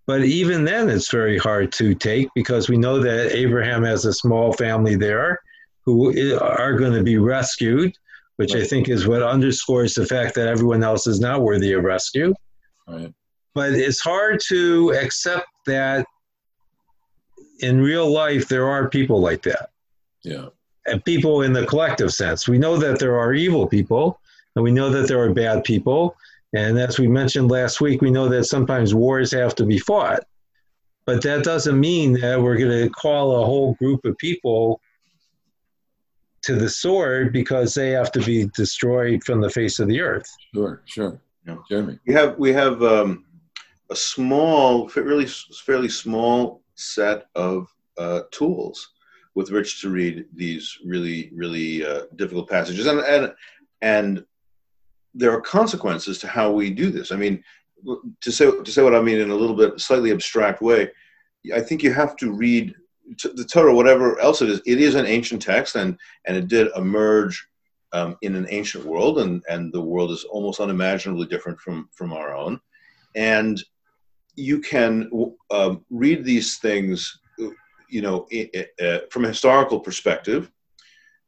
But 0.06 0.24
even 0.24 0.66
then, 0.66 0.90
it's 0.90 1.12
very 1.12 1.38
hard 1.38 1.72
to 1.74 1.96
take 1.96 2.28
because 2.36 2.70
we 2.70 2.78
know 2.78 3.00
that 3.00 3.36
Abraham 3.36 3.84
has 3.84 4.06
a 4.06 4.14
small 4.14 4.52
family 4.54 4.96
there 4.96 5.40
who 5.86 6.38
are 6.40 6.74
going 6.74 6.94
to 6.94 7.04
be 7.04 7.18
rescued, 7.18 7.94
which 8.38 8.56
I 8.56 8.64
think 8.64 8.90
is 8.90 9.08
what 9.08 9.22
underscores 9.22 9.94
the 9.94 10.06
fact 10.06 10.36
that 10.36 10.48
everyone 10.48 10.84
else 10.84 11.08
is 11.08 11.20
not 11.20 11.42
worthy 11.42 11.74
of 11.74 11.84
rescue. 11.84 12.34
Right. 12.88 13.14
But 13.54 13.74
it's 13.74 14.00
hard 14.00 14.40
to 14.48 14.94
accept 14.94 15.48
that 15.68 16.06
in 17.60 17.80
real 17.80 18.12
life 18.12 18.48
there 18.48 18.68
are 18.68 18.90
people 18.90 19.22
like 19.22 19.44
that. 19.44 19.70
Yeah. 20.24 20.48
And 20.86 21.04
people 21.06 21.44
in 21.44 21.54
the 21.54 21.66
collective 21.66 22.14
sense. 22.14 22.48
We 22.48 22.58
know 22.58 22.78
that 22.78 23.00
there 23.00 23.18
are 23.18 23.34
evil 23.34 23.68
people, 23.68 24.20
and 24.56 24.64
we 24.64 24.72
know 24.72 24.90
that 24.90 25.08
there 25.08 25.22
are 25.22 25.34
bad 25.34 25.64
people. 25.64 26.18
And 26.56 26.78
as 26.78 27.00
we 27.00 27.08
mentioned 27.08 27.50
last 27.50 27.80
week, 27.80 28.02
we 28.02 28.12
know 28.12 28.28
that 28.30 28.46
sometimes 28.46 28.94
wars 28.94 29.32
have 29.32 29.56
to 29.56 29.66
be 29.66 29.80
fought. 29.80 30.24
But 31.06 31.22
that 31.24 31.44
doesn't 31.44 31.80
mean 31.80 32.14
that 32.22 32.42
we're 32.42 32.58
going 32.58 32.84
to 32.84 32.90
call 32.90 33.42
a 33.42 33.46
whole 33.46 33.74
group 33.76 34.06
of 34.06 34.18
people 34.18 34.82
to 36.44 36.56
the 36.56 36.70
sword 36.70 37.34
because 37.34 37.74
they 37.74 37.92
have 37.92 38.12
to 38.12 38.22
be 38.22 38.46
destroyed 38.56 39.24
from 39.24 39.42
the 39.42 39.50
face 39.50 39.80
of 39.80 39.88
the 39.88 40.02
earth. 40.02 40.30
Sure, 40.54 40.82
sure. 40.86 41.22
Yeah. 41.48 41.58
Jeremy. 41.70 42.00
We 42.06 42.14
have 42.14 42.38
we 42.38 42.54
have 42.54 42.82
um, 42.84 43.26
a 43.90 43.96
small, 43.96 44.88
really 44.96 45.28
fairly 45.66 45.90
small 45.90 46.62
set 46.76 47.26
of 47.36 47.68
uh, 47.98 48.22
tools 48.32 48.94
with 49.36 49.52
which 49.52 49.82
to 49.82 49.90
read 49.90 50.26
these 50.34 50.78
really 50.86 51.32
really 51.36 51.86
uh, 51.86 52.04
difficult 52.16 52.50
passages, 52.50 52.86
and 52.86 53.00
and 53.02 53.34
and 53.82 54.26
there 55.14 55.32
are 55.32 55.42
consequences 55.42 56.18
to 56.20 56.28
how 56.28 56.52
we 56.52 56.70
do 56.70 56.90
this. 56.90 57.12
I 57.12 57.18
mean, 57.18 57.44
to 58.22 58.32
say 58.32 58.50
to 58.50 58.72
say 58.72 58.82
what 58.82 58.96
I 58.96 59.02
mean 59.02 59.20
in 59.20 59.32
a 59.32 59.36
little 59.36 59.56
bit 59.56 59.80
slightly 59.82 60.12
abstract 60.12 60.62
way, 60.62 60.90
I 61.54 61.60
think 61.60 61.84
you 61.84 61.92
have 61.92 62.16
to 62.18 62.32
read 62.32 62.74
the 63.06 63.46
Torah, 63.46 63.74
whatever 63.74 64.20
else 64.20 64.42
it 64.42 64.50
is. 64.50 64.62
It 64.66 64.80
is 64.80 64.96
an 64.96 65.06
ancient 65.06 65.42
text, 65.42 65.76
and 65.76 65.98
and 66.26 66.38
it 66.38 66.48
did 66.48 66.70
emerge 66.76 67.48
um, 67.92 68.18
in 68.22 68.36
an 68.36 68.48
ancient 68.50 68.86
world, 68.86 69.20
and 69.20 69.44
and 69.50 69.72
the 69.74 69.82
world 69.82 70.12
is 70.12 70.24
almost 70.26 70.60
unimaginably 70.60 71.28
different 71.28 71.60
from 71.60 71.90
from 71.92 72.14
our 72.14 72.36
own, 72.36 72.60
and 73.16 73.64
you 74.36 74.60
can 74.60 75.10
um, 75.52 75.86
read 75.90 76.26
these 76.26 76.58
things, 76.58 77.20
you 77.90 78.02
know, 78.02 78.28
uh, 78.82 79.00
from 79.12 79.26
a 79.26 79.30
historical 79.30 79.80
perspective, 79.80 80.52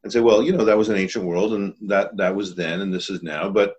and 0.03 0.11
say, 0.11 0.19
well, 0.19 0.41
you 0.41 0.53
know, 0.53 0.65
that 0.65 0.77
was 0.77 0.89
an 0.89 0.97
ancient 0.97 1.25
world, 1.25 1.53
and 1.53 1.75
that 1.81 2.15
that 2.17 2.35
was 2.35 2.55
then, 2.55 2.81
and 2.81 2.93
this 2.93 3.09
is 3.09 3.21
now, 3.21 3.49
but 3.49 3.75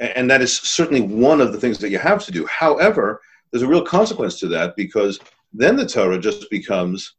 and 0.00 0.30
that 0.30 0.40
is 0.40 0.56
certainly 0.56 1.00
one 1.00 1.40
of 1.40 1.52
the 1.52 1.60
things 1.60 1.78
that 1.78 1.90
you 1.90 1.98
have 1.98 2.24
to 2.24 2.32
do. 2.32 2.46
However, 2.46 3.20
there's 3.50 3.62
a 3.62 3.68
real 3.68 3.84
consequence 3.84 4.38
to 4.40 4.48
that 4.48 4.76
because 4.76 5.18
then 5.52 5.76
the 5.76 5.86
Torah 5.86 6.18
just 6.18 6.50
becomes 6.50 7.14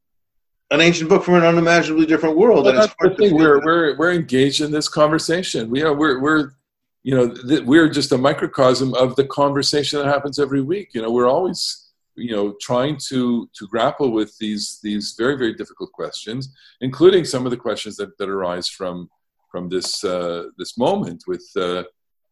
an 0.71 0.81
ancient 0.81 1.09
book 1.09 1.23
from 1.23 1.35
an 1.35 1.43
unimaginably 1.43 2.05
different 2.05 2.37
world. 2.37 2.65
Well, 2.65 2.75
and 2.75 2.83
it's 2.83 2.93
the 2.99 3.15
thing. 3.15 3.35
We're, 3.35 3.63
we're, 3.65 3.97
we're 3.97 4.13
engaged 4.13 4.61
in 4.61 4.71
this 4.71 4.87
conversation. 4.87 5.69
We 5.69 5.81
are, 5.81 5.95
we're, 5.95 6.21
we're, 6.21 6.51
you 7.01 7.15
know, 7.15 7.33
th- 7.33 7.63
we're 7.63 7.89
just 7.89 8.11
a 8.11 8.17
microcosm 8.17 8.93
of 8.93 9.15
the 9.15 9.25
conversation 9.25 9.99
that 9.99 10.07
happens 10.07 10.37
every 10.37 10.61
week. 10.61 10.89
You 10.93 11.01
know, 11.01 11.11
we're 11.11 11.27
always, 11.27 11.91
you 12.15 12.35
know, 12.35 12.55
trying 12.61 12.99
to, 13.07 13.49
to 13.57 13.67
grapple 13.67 14.11
with 14.11 14.37
these, 14.37 14.79
these 14.83 15.15
very, 15.17 15.35
very 15.37 15.53
difficult 15.55 15.91
questions, 15.91 16.53
including 16.81 17.25
some 17.25 17.45
of 17.45 17.51
the 17.51 17.57
questions 17.57 17.95
that, 17.97 18.15
that 18.19 18.29
arise 18.29 18.67
from, 18.67 19.09
from 19.51 19.69
this, 19.69 20.03
uh, 20.03 20.49
this 20.59 20.77
moment 20.77 21.23
with, 21.25 21.49
uh, 21.57 21.83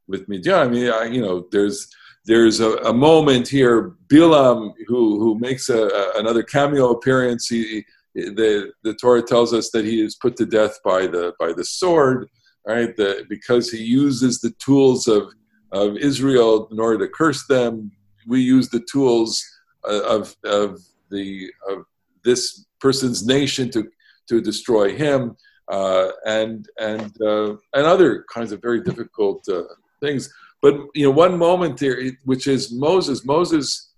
with 0.08 0.30
Midian. 0.30 0.60
I 0.60 0.68
mean, 0.68 0.92
I, 0.92 1.06
you 1.06 1.22
know, 1.22 1.48
there's, 1.52 1.88
there's 2.28 2.60
a, 2.60 2.72
a, 2.80 2.94
moment 2.94 3.48
here. 3.48 3.94
Bilam, 4.08 4.74
who 4.88 5.18
who 5.20 5.40
makes 5.40 5.70
a, 5.70 5.88
a, 5.88 6.20
another 6.20 6.44
cameo 6.44 6.92
appearance, 6.92 7.48
he 7.48 7.86
the 8.14 8.72
the 8.84 8.94
Torah 8.96 9.24
tells 9.24 9.54
us 9.54 9.72
that 9.72 9.86
he 9.86 10.02
is 10.02 10.16
put 10.16 10.36
to 10.38 10.46
death 10.46 10.78
by 10.84 11.08
the 11.08 11.34
by 11.40 11.54
the 11.54 11.64
sword, 11.64 12.28
right? 12.68 12.96
The, 12.96 13.26
because 13.30 13.72
he 13.72 13.82
uses 13.84 14.42
the 14.42 14.54
tools 14.64 15.08
of 15.08 15.30
of 15.72 15.98
Israel 15.98 16.68
in 16.72 16.80
order 16.80 17.00
to 17.06 17.12
curse 17.12 17.48
them. 17.48 17.92
We 18.28 18.42
use 18.42 18.70
the 18.70 18.86
tools 18.92 19.42
uh, 19.88 20.04
of 20.04 20.36
of 20.44 20.82
the 21.10 21.50
of 21.70 21.86
this 22.26 22.66
person's 22.82 23.26
nation 23.26 23.72
to 23.72 23.88
to 24.28 24.42
destroy 24.42 24.94
him, 24.94 25.38
uh, 25.72 26.10
and 26.26 26.68
and 26.78 27.14
uh, 27.22 27.52
and 27.74 27.86
other 27.86 28.26
kinds 28.34 28.52
of 28.52 28.62
very 28.62 28.82
difficult 28.82 29.48
uh, 29.48 29.64
things. 30.00 30.34
But 30.62 30.76
you 30.96 31.06
know, 31.06 31.12
one 31.12 31.38
moment 31.38 31.80
there, 31.80 32.02
which 32.26 32.48
is 32.48 32.72
Moses. 32.72 33.26
Moses 33.26 33.92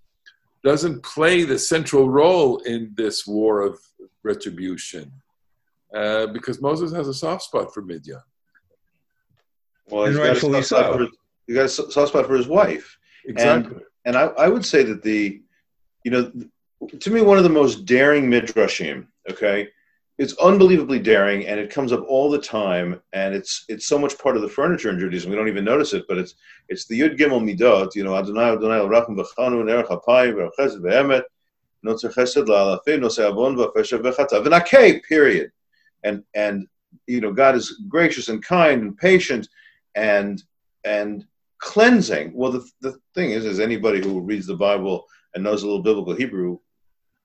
doesn't 0.63 1.03
play 1.03 1.43
the 1.43 1.57
central 1.57 2.09
role 2.09 2.57
in 2.59 2.91
this 2.95 3.25
war 3.25 3.61
of 3.61 3.79
retribution 4.23 5.11
uh, 5.93 6.27
because 6.27 6.61
Moses 6.61 6.91
has 6.91 7.07
a 7.07 7.13
soft 7.13 7.43
spot 7.43 7.73
for 7.73 7.81
Midian. 7.81 8.21
Well, 9.89 10.05
he's 10.05 10.17
got, 10.17 10.53
a 10.53 10.63
so. 10.63 10.97
his, 10.97 11.09
he 11.47 11.53
got 11.53 11.65
a 11.65 11.69
soft 11.69 12.09
spot 12.09 12.27
for 12.27 12.35
his 12.35 12.47
wife. 12.47 12.97
Exactly. 13.25 13.75
And, 13.75 13.81
and 14.05 14.17
I, 14.17 14.25
I 14.43 14.47
would 14.47 14.65
say 14.65 14.83
that 14.83 15.01
the, 15.01 15.41
you 16.03 16.11
know, 16.11 16.31
to 16.99 17.11
me, 17.11 17.21
one 17.21 17.37
of 17.37 17.43
the 17.43 17.49
most 17.49 17.85
daring 17.85 18.29
midrashim, 18.29 19.07
okay, 19.29 19.69
it's 20.19 20.37
unbelievably 20.37 20.99
daring 20.99 21.47
and 21.47 21.61
it 21.61 21.69
comes 21.69 21.93
up 21.93 22.03
all 22.05 22.29
the 22.29 22.41
time 22.41 23.01
and 23.13 23.33
it's 23.33 23.63
it's 23.69 23.87
so 23.87 23.97
much 23.97 24.19
part 24.19 24.35
of 24.35 24.41
the 24.41 24.49
furniture 24.49 24.89
in 24.89 24.99
Judaism 24.99 25.29
we 25.31 25.35
don't 25.35 25.47
even 25.47 25.63
notice 25.63 25.93
it 25.93 26.03
but 26.09 26.17
it's 26.17 26.35
it's 26.67 26.85
the 26.87 26.99
Yud 26.99 27.17
Gimel 27.17 27.41
Midot 27.41 27.95
you 27.95 28.03
know 28.03 28.15
Adonai 28.15 28.51
Adonai 28.51 28.85
Racham 28.85 29.17
V'chanu 29.17 29.63
Nerech 29.63 29.87
Hapayim 29.87 30.49
V'emet 30.59 31.23
Notzer 31.85 32.13
Chesed 32.13 32.45
La'alafim 32.45 32.99
Nosei 32.99 33.29
Avon 33.29 33.55
V'feshev 33.55 34.01
V'chatav 34.01 34.45
V'nakei 34.45 35.01
period. 35.03 35.51
And 36.03 36.23
and 36.35 36.67
you 37.07 37.21
know 37.21 37.31
God 37.31 37.55
is 37.55 37.81
gracious 37.87 38.27
and 38.27 38.43
kind 38.43 38.81
and 38.81 38.97
patient 38.97 39.47
and 39.95 40.43
and 40.83 41.25
cleansing. 41.59 42.33
Well 42.35 42.51
the, 42.51 42.69
the 42.81 42.99
thing 43.15 43.31
is 43.31 43.45
is 43.45 43.61
anybody 43.61 44.01
who 44.01 44.19
reads 44.19 44.47
the 44.47 44.55
Bible 44.55 45.05
and 45.33 45.45
knows 45.45 45.63
a 45.63 45.65
little 45.65 45.81
biblical 45.81 46.13
Hebrew 46.13 46.59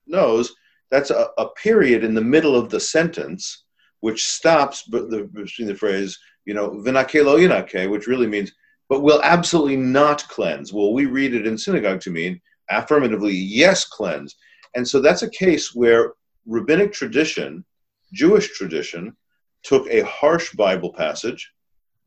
knows 0.07 0.55
that's 0.91 1.09
a, 1.09 1.29
a 1.37 1.49
period 1.49 2.03
in 2.03 2.13
the 2.13 2.21
middle 2.21 2.55
of 2.55 2.69
the 2.69 2.79
sentence 2.79 3.65
which 4.01 4.23
stops 4.23 4.83
the, 4.83 5.27
between 5.33 5.67
the 5.67 5.73
phrase, 5.73 6.19
you 6.45 6.53
know, 6.53 6.69
vinakelo 6.69 7.39
yinake, 7.39 7.89
which 7.89 8.05
really 8.05 8.27
means, 8.27 8.51
but 8.87 9.01
will 9.01 9.19
absolutely 9.23 9.77
not 9.77 10.27
cleanse. 10.27 10.71
Well, 10.71 10.93
we 10.93 11.07
read 11.07 11.33
it 11.33 11.47
in 11.47 11.57
synagogue 11.57 12.01
to 12.01 12.11
mean 12.11 12.39
affirmatively, 12.69 13.33
yes, 13.33 13.85
cleanse. 13.85 14.35
And 14.75 14.87
so 14.87 15.01
that's 15.01 15.23
a 15.23 15.29
case 15.31 15.73
where 15.73 16.13
rabbinic 16.45 16.93
tradition, 16.93 17.65
Jewish 18.13 18.55
tradition, 18.55 19.15
took 19.63 19.87
a 19.87 20.05
harsh 20.05 20.53
Bible 20.53 20.93
passage 20.93 21.51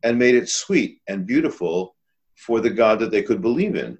and 0.03 0.17
made 0.17 0.35
it 0.35 0.47
sweet 0.47 1.01
and 1.09 1.27
beautiful 1.27 1.95
for 2.35 2.61
the 2.61 2.69
God 2.69 2.99
that 2.99 3.11
they 3.11 3.23
could 3.23 3.41
believe 3.41 3.75
in. 3.75 3.97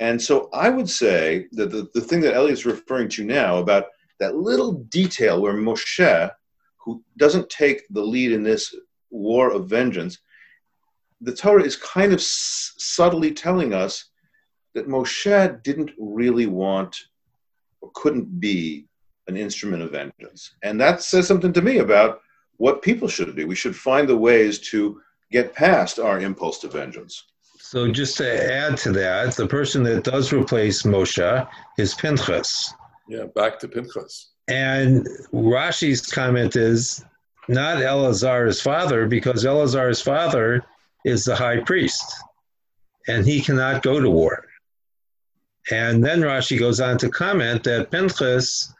And 0.00 0.20
so 0.20 0.48
I 0.52 0.68
would 0.70 0.88
say 0.88 1.46
that 1.52 1.70
the, 1.70 1.88
the 1.94 2.00
thing 2.00 2.20
that 2.22 2.34
Elliot's 2.34 2.66
referring 2.66 3.08
to 3.10 3.24
now 3.24 3.58
about 3.58 3.86
that 4.20 4.36
little 4.36 4.72
detail 4.90 5.40
where 5.40 5.54
Moshe, 5.54 6.30
who 6.78 7.02
doesn't 7.16 7.50
take 7.50 7.82
the 7.90 8.02
lead 8.02 8.32
in 8.32 8.42
this 8.42 8.74
war 9.10 9.50
of 9.50 9.68
vengeance, 9.68 10.18
the 11.20 11.34
Torah 11.34 11.62
is 11.62 11.76
kind 11.76 12.12
of 12.12 12.18
s- 12.18 12.74
subtly 12.78 13.32
telling 13.32 13.72
us 13.72 14.04
that 14.74 14.88
Moshe 14.88 15.62
didn't 15.62 15.90
really 15.98 16.46
want 16.46 16.96
or 17.80 17.90
couldn't 17.94 18.40
be 18.40 18.86
an 19.26 19.36
instrument 19.36 19.82
of 19.82 19.90
vengeance. 19.92 20.54
And 20.62 20.80
that 20.80 21.02
says 21.02 21.26
something 21.26 21.52
to 21.52 21.62
me 21.62 21.78
about 21.78 22.20
what 22.56 22.82
people 22.82 23.08
should 23.08 23.34
be. 23.34 23.44
We 23.44 23.54
should 23.54 23.76
find 23.76 24.08
the 24.08 24.16
ways 24.16 24.58
to 24.70 25.00
get 25.30 25.54
past 25.54 25.98
our 25.98 26.20
impulse 26.20 26.58
to 26.60 26.68
vengeance. 26.68 27.24
So, 27.60 27.90
just 27.90 28.16
to 28.18 28.52
add 28.52 28.78
to 28.78 28.92
that, 28.92 29.34
the 29.34 29.46
person 29.46 29.82
that 29.82 30.04
does 30.04 30.32
replace 30.32 30.84
Moshe 30.84 31.48
is 31.76 31.94
Pinchas. 31.94 32.72
Yeah, 33.08 33.24
back 33.34 33.58
to 33.60 33.68
Pinchas. 33.68 34.30
And 34.48 35.06
Rashi's 35.32 36.06
comment 36.06 36.56
is 36.56 37.04
not 37.48 37.82
Eleazar's 37.82 38.60
father 38.60 39.06
because 39.06 39.44
Eleazar's 39.44 40.00
father 40.00 40.62
is 41.04 41.24
the 41.24 41.34
high 41.34 41.60
priest 41.60 42.04
and 43.08 43.24
he 43.24 43.40
cannot 43.40 43.82
go 43.82 44.00
to 44.00 44.10
war. 44.10 44.44
And 45.70 46.04
then 46.04 46.20
Rashi 46.20 46.58
goes 46.58 46.80
on 46.80 46.98
to 46.98 47.08
comment 47.08 47.64
that 47.64 47.90
Pinchas 47.90 48.72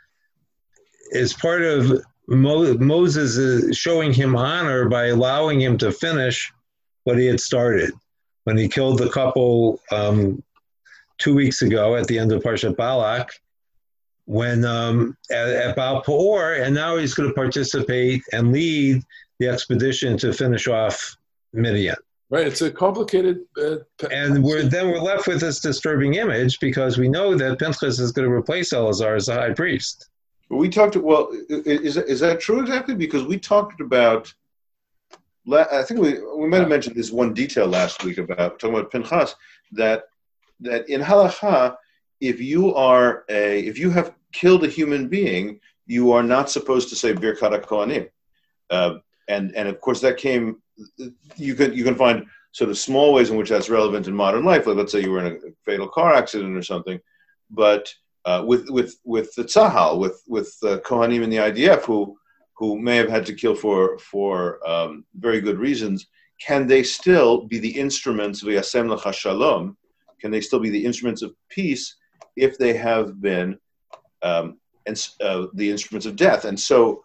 is 1.11 1.32
part 1.32 1.62
of 1.62 2.02
Mo- 2.28 2.75
Moses 2.75 3.76
showing 3.76 4.12
him 4.12 4.37
honor 4.37 4.88
by 4.88 5.06
allowing 5.06 5.61
him 5.61 5.78
to 5.78 5.90
finish 5.90 6.52
what 7.04 7.18
he 7.18 7.26
had 7.26 7.40
started 7.40 7.90
when 8.44 8.56
he 8.56 8.68
killed 8.68 8.99
the 8.99 9.08
couple 9.08 9.80
um, 9.90 10.42
two 11.16 11.35
weeks 11.35 11.62
ago 11.62 11.97
at 11.97 12.06
the 12.06 12.18
end 12.18 12.32
of 12.32 12.42
Parshat 12.42 12.76
Balak 12.76 13.30
when 14.28 14.62
um, 14.66 15.16
at, 15.30 15.49
at 15.49 15.75
Baal 15.75 16.02
Peor, 16.02 16.52
and 16.52 16.75
now 16.75 16.99
he's 16.99 17.14
going 17.14 17.30
to 17.30 17.35
participate 17.35 18.23
and 18.32 18.52
lead 18.52 19.02
the 19.38 19.49
expedition 19.49 20.18
to 20.18 20.35
finish 20.35 20.68
off 20.68 21.16
Midian. 21.54 21.97
Right, 22.28 22.47
it's 22.47 22.61
a 22.61 22.70
complicated. 22.70 23.40
Uh, 23.56 23.76
and 24.11 24.44
we're 24.44 24.64
then 24.64 24.88
we're 24.88 25.00
left 25.00 25.26
with 25.26 25.40
this 25.40 25.61
disturbing 25.61 26.14
image 26.14 26.61
because 26.61 26.99
we 26.99 27.08
know 27.08 27.38
that 27.38 27.58
Pinchas 27.58 27.99
is 27.99 28.12
going 28.12 28.28
to 28.28 28.35
replace 28.35 28.75
Eleazar 28.75 29.14
as 29.14 29.26
the 29.26 29.35
high 29.35 29.54
priest. 29.54 30.11
We 30.50 30.68
talked. 30.68 30.97
Well, 30.97 31.30
is 31.49 31.97
is 31.97 32.20
that 32.20 32.38
true 32.38 32.61
exactly? 32.61 32.94
Because 32.94 33.25
we 33.25 33.38
talked 33.38 33.80
about. 33.80 34.30
I 35.50 35.82
think 35.85 36.00
we 36.00 36.20
we 36.37 36.49
might 36.49 36.61
have 36.61 36.68
mentioned 36.68 36.97
this 36.97 37.11
one 37.11 37.32
detail 37.32 37.66
last 37.66 38.04
week 38.04 38.18
about 38.18 38.58
talking 38.58 38.76
about 38.76 38.92
Pinchas 38.92 39.35
that 39.73 40.04
that 40.61 40.87
in 40.90 41.00
halacha, 41.00 41.76
if 42.20 42.42
you 42.42 42.75
are 42.75 43.25
a 43.30 43.61
if 43.61 43.78
you 43.78 43.90
have 43.90 44.12
killed 44.32 44.64
a 44.64 44.68
human 44.68 45.08
being, 45.08 45.61
you 45.87 46.12
are 46.12 46.23
not 46.23 46.50
supposed 46.50 46.88
to 46.90 46.97
say 46.97 47.12
Birkat 47.12 47.64
Kohanim. 47.64 48.08
Uh, 48.70 48.94
and 49.28 49.54
and 49.56 49.68
of 49.68 49.80
course 49.80 50.00
that 50.00 50.16
came. 50.16 50.62
You 51.37 51.54
can 51.54 51.75
you 51.75 51.85
can 51.85 51.94
find 51.94 52.26
sort 52.52 52.70
of 52.70 52.78
small 52.78 53.12
ways 53.12 53.30
in 53.30 53.37
which 53.37 53.50
that's 53.50 53.68
relevant 53.68 54.06
in 54.06 54.14
modern 54.14 54.44
life. 54.44 54.66
Like 54.66 54.76
let's 54.76 54.92
say 54.92 55.00
you 55.00 55.11
were 55.11 55.25
in 55.25 55.37
a 55.37 55.38
fatal 55.64 55.88
car 55.88 56.14
accident 56.14 56.56
or 56.56 56.62
something, 56.62 56.99
but 57.50 57.92
uh, 58.25 58.44
with 58.47 58.68
with 58.70 58.97
with 59.04 59.35
the 59.35 59.44
Tzahal, 59.44 59.99
with 59.99 60.23
with 60.28 60.58
the 60.61 60.78
Kohanim 60.80 61.23
in 61.23 61.30
the 61.30 61.37
IDF 61.38 61.82
who 61.82 62.16
who 62.56 62.78
may 62.78 62.97
have 62.97 63.08
had 63.08 63.26
to 63.26 63.35
kill 63.35 63.54
for 63.54 63.99
for 63.99 64.66
um, 64.68 65.04
very 65.14 65.40
good 65.40 65.58
reasons, 65.58 66.06
can 66.40 66.66
they 66.66 66.82
still 66.82 67.47
be 67.47 67.58
the 67.58 67.70
instruments 67.70 68.42
of 68.42 68.49
Yasem 68.49 69.14
Shalom? 69.14 69.76
Can 70.20 70.30
they 70.30 70.40
still 70.40 70.58
be 70.58 70.70
the 70.70 70.85
instruments 70.85 71.23
of 71.23 71.35
peace 71.49 71.97
if 72.37 72.58
they 72.58 72.75
have 72.75 73.20
been 73.20 73.58
um, 74.23 74.59
and 74.87 75.09
uh, 75.21 75.47
the 75.55 75.71
instruments 75.71 76.07
of 76.07 76.17
death. 76.17 76.45
And 76.45 76.59
so 76.59 77.05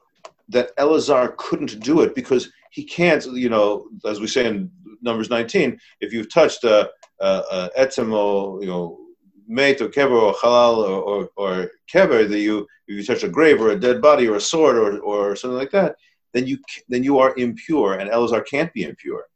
that 0.50 0.72
Eleazar 0.77 1.36
couldn't 1.38 1.79
do 1.82 2.01
it 2.01 2.15
because 2.15 2.51
he 2.72 2.84
can't, 2.84 3.25
you 3.27 3.50
know, 3.50 3.88
as 4.05 4.20
we 4.20 4.27
say 4.27 4.46
in 4.48 4.72
Numbers 5.01 5.29
19, 5.29 5.79
if 6.01 6.13
you've 6.13 6.34
touched 6.34 6.63
a, 6.63 6.89
a, 7.20 7.43
a 7.51 7.70
etzem 7.77 8.62
you 8.62 8.67
know, 8.67 9.00
mate 9.48 9.82
or 9.82 9.89
kever 9.89 10.22
or 10.22 10.34
halal 10.34 10.77
or, 10.77 11.01
or, 11.01 11.29
or 11.36 11.72
kever, 11.91 12.27
that 12.27 12.39
you, 12.39 12.67
if 12.88 12.98
you 12.98 13.03
touch 13.03 13.24
a 13.24 13.29
grave 13.29 13.62
or 13.62 13.70
a 13.70 13.79
dead 13.79 14.01
body 14.01 14.27
or 14.27 14.36
a 14.36 14.41
sword 14.41 14.77
or, 14.77 15.00
or 15.00 15.36
something 15.36 15.58
like 15.58 15.72
that, 15.72 15.96
then 16.34 16.48
you, 16.48 16.58
then 16.89 17.03
you 17.03 17.20
are 17.20 17.38
impure 17.38 17.96
and 17.96 18.10
Eleazar 18.10 18.41
can't 18.41 18.74
be 18.74 18.84
impure. 18.84 19.27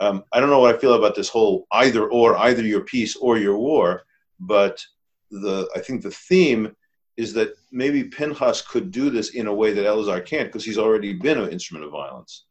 Um, 0.00 0.24
I 0.32 0.40
don't 0.40 0.50
know 0.50 0.60
what 0.60 0.74
I 0.74 0.78
feel 0.78 0.94
about 0.94 1.14
this 1.14 1.28
whole 1.28 1.66
either 1.72 2.08
or, 2.08 2.36
either 2.36 2.62
your 2.62 2.82
peace 2.82 3.16
or 3.16 3.36
your 3.36 3.58
war, 3.58 4.02
but 4.38 4.82
the 5.30 5.68
I 5.74 5.80
think 5.80 6.02
the 6.02 6.10
theme 6.10 6.74
is 7.18 7.32
that 7.34 7.58
maybe 7.72 8.04
Pinchas 8.04 8.62
could 8.62 8.90
do 8.92 9.10
this 9.10 9.30
in 9.30 9.48
a 9.48 9.52
way 9.52 9.72
that 9.72 9.84
Elazar 9.84 10.24
can't 10.24 10.48
because 10.48 10.64
he's 10.64 10.78
already 10.78 11.12
been 11.12 11.38
an 11.38 11.50
instrument 11.50 11.84
of 11.84 11.90
violence. 11.90 12.44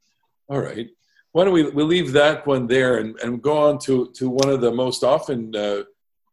All 0.49 0.59
right. 0.59 0.89
Why 1.31 1.45
don't 1.45 1.53
we 1.53 1.69
we 1.69 1.83
leave 1.83 2.11
that 2.13 2.45
one 2.45 2.67
there 2.67 2.97
and, 2.97 3.17
and 3.21 3.41
go 3.41 3.57
on 3.57 3.79
to, 3.79 4.11
to 4.15 4.29
one 4.29 4.49
of 4.49 4.59
the 4.59 4.71
most 4.71 5.03
often 5.03 5.55
uh, 5.55 5.83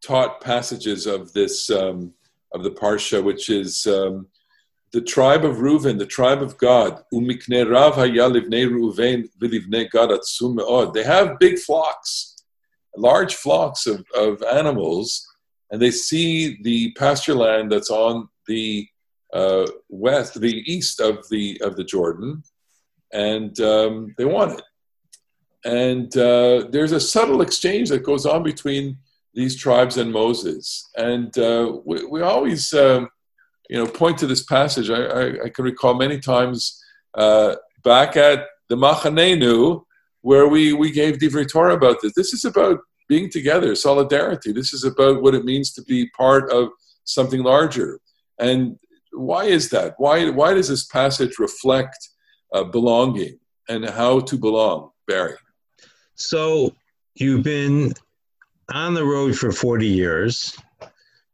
taught 0.03 0.41
passages 0.41 1.07
of 1.07 1.33
this 1.33 1.71
um, 1.71 2.12
of 2.53 2.64
the 2.64 2.71
parsha, 2.71 3.23
which 3.23 3.50
is 3.50 3.87
um, 3.87 4.26
the 4.93 5.00
tribe 5.00 5.45
of 5.45 5.57
Reuven, 5.57 5.99
the 5.99 6.07
tribe 6.07 6.43
of 6.43 6.59
Gad. 6.59 7.03
They 10.95 11.05
have 11.05 11.38
big 11.38 11.59
flocks, 11.59 12.37
large 12.97 13.35
flocks 13.35 13.87
of, 13.87 14.05
of 14.14 14.43
animals, 14.43 15.34
and 15.75 15.83
they 15.83 15.90
see 15.90 16.62
the 16.62 16.93
pasture 16.93 17.35
land 17.35 17.73
that's 17.73 17.90
on 17.90 18.28
the 18.47 18.87
uh, 19.33 19.66
west, 19.88 20.40
the 20.40 20.62
east 20.73 21.00
of 21.00 21.28
the 21.31 21.61
of 21.62 21.75
the 21.75 21.83
Jordan, 21.83 22.45
and 23.12 23.58
um, 23.58 24.15
they 24.17 24.25
want 24.25 24.60
it. 24.60 24.63
And 25.65 26.17
uh, 26.17 26.69
there's 26.71 26.93
a 26.93 27.00
subtle 27.00 27.41
exchange 27.41 27.89
that 27.89 28.04
goes 28.04 28.25
on 28.25 28.45
between 28.45 28.99
these 29.34 29.56
tribes 29.56 29.97
and 29.97 30.13
Moses, 30.13 30.89
and 30.97 31.37
uh, 31.39 31.78
we, 31.84 32.04
we, 32.04 32.23
always, 32.23 32.73
um, 32.73 33.08
you 33.69 33.76
know, 33.76 33.91
point 33.91 34.17
to 34.19 34.28
this 34.28 34.45
passage. 34.45 34.91
I, 34.91 35.02
I, 35.02 35.45
I 35.47 35.49
can 35.49 35.65
recall 35.65 35.95
many 35.95 36.21
times 36.21 36.80
uh, 37.15 37.56
back 37.82 38.17
at 38.17 38.47
the 38.69 38.76
Machanenu, 38.76 39.82
where 40.21 40.47
we 40.47 40.73
we 40.73 40.93
gave 40.93 41.19
Divrei 41.19 41.50
Torah 41.50 41.75
about 41.75 41.97
this. 42.00 42.13
This 42.15 42.32
is 42.32 42.45
about 42.45 42.78
being 43.08 43.30
together, 43.30 43.75
solidarity. 43.75 44.52
This 44.52 44.73
is 44.73 44.84
about 44.84 45.23
what 45.23 45.34
it 45.34 45.45
means 45.45 45.73
to 45.73 45.82
be 45.82 46.08
part 46.10 46.50
of 46.50 46.69
something 47.04 47.43
larger. 47.43 48.00
And 48.38 48.78
why 49.12 49.45
is 49.45 49.71
that? 49.71 49.95
Why, 49.99 50.30
why 50.30 50.54
does 50.54 50.69
this 50.69 50.86
passage 50.86 51.38
reflect 51.38 51.97
uh, 52.52 52.64
belonging 52.64 53.38
and 53.69 53.88
how 53.88 54.21
to 54.21 54.38
belong, 54.38 54.90
Barry? 55.06 55.36
So 56.14 56.75
you've 57.14 57.43
been 57.43 57.93
on 58.73 58.95
the 58.95 59.04
road 59.04 59.36
for 59.36 59.52
40 59.52 59.86
years. 59.86 60.56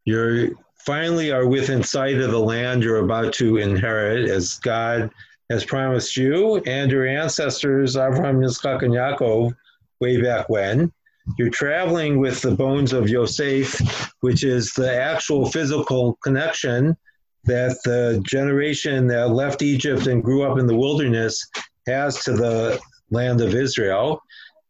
You're 0.05 0.51
finally 0.85 1.31
are 1.31 1.47
within 1.47 1.83
sight 1.83 2.19
of 2.19 2.31
the 2.31 2.39
land 2.39 2.83
you're 2.83 3.05
about 3.05 3.33
to 3.35 3.59
inherit 3.59 4.29
as 4.29 4.59
God 4.59 5.11
has 5.51 5.65
promised 5.65 6.17
you 6.17 6.59
and 6.67 6.91
your 6.91 7.07
ancestors, 7.07 7.97
Abraham, 7.97 8.41
Yitzchak, 8.41 8.83
and 8.83 8.95
Yaakov, 8.95 9.53
way 10.01 10.21
back 10.23 10.49
when. 10.49 10.93
You're 11.39 11.51
traveling 11.51 12.19
with 12.19 12.41
the 12.41 12.55
bones 12.55 12.93
of 12.93 13.09
Yosef, 13.09 13.81
which 14.21 14.45
is 14.45 14.73
the 14.73 14.95
actual 14.95 15.51
physical 15.51 16.19
connection 16.23 16.97
that 17.45 17.79
the 17.85 18.23
generation 18.27 19.07
that 19.09 19.31
left 19.31 19.63
Egypt 19.63 20.07
and 20.07 20.23
grew 20.23 20.43
up 20.43 20.59
in 20.59 20.67
the 20.67 20.77
wilderness 20.77 21.47
has 21.87 22.23
to 22.25 22.33
the 22.33 22.81
land 23.11 23.41
of 23.41 23.55
Israel. 23.55 24.23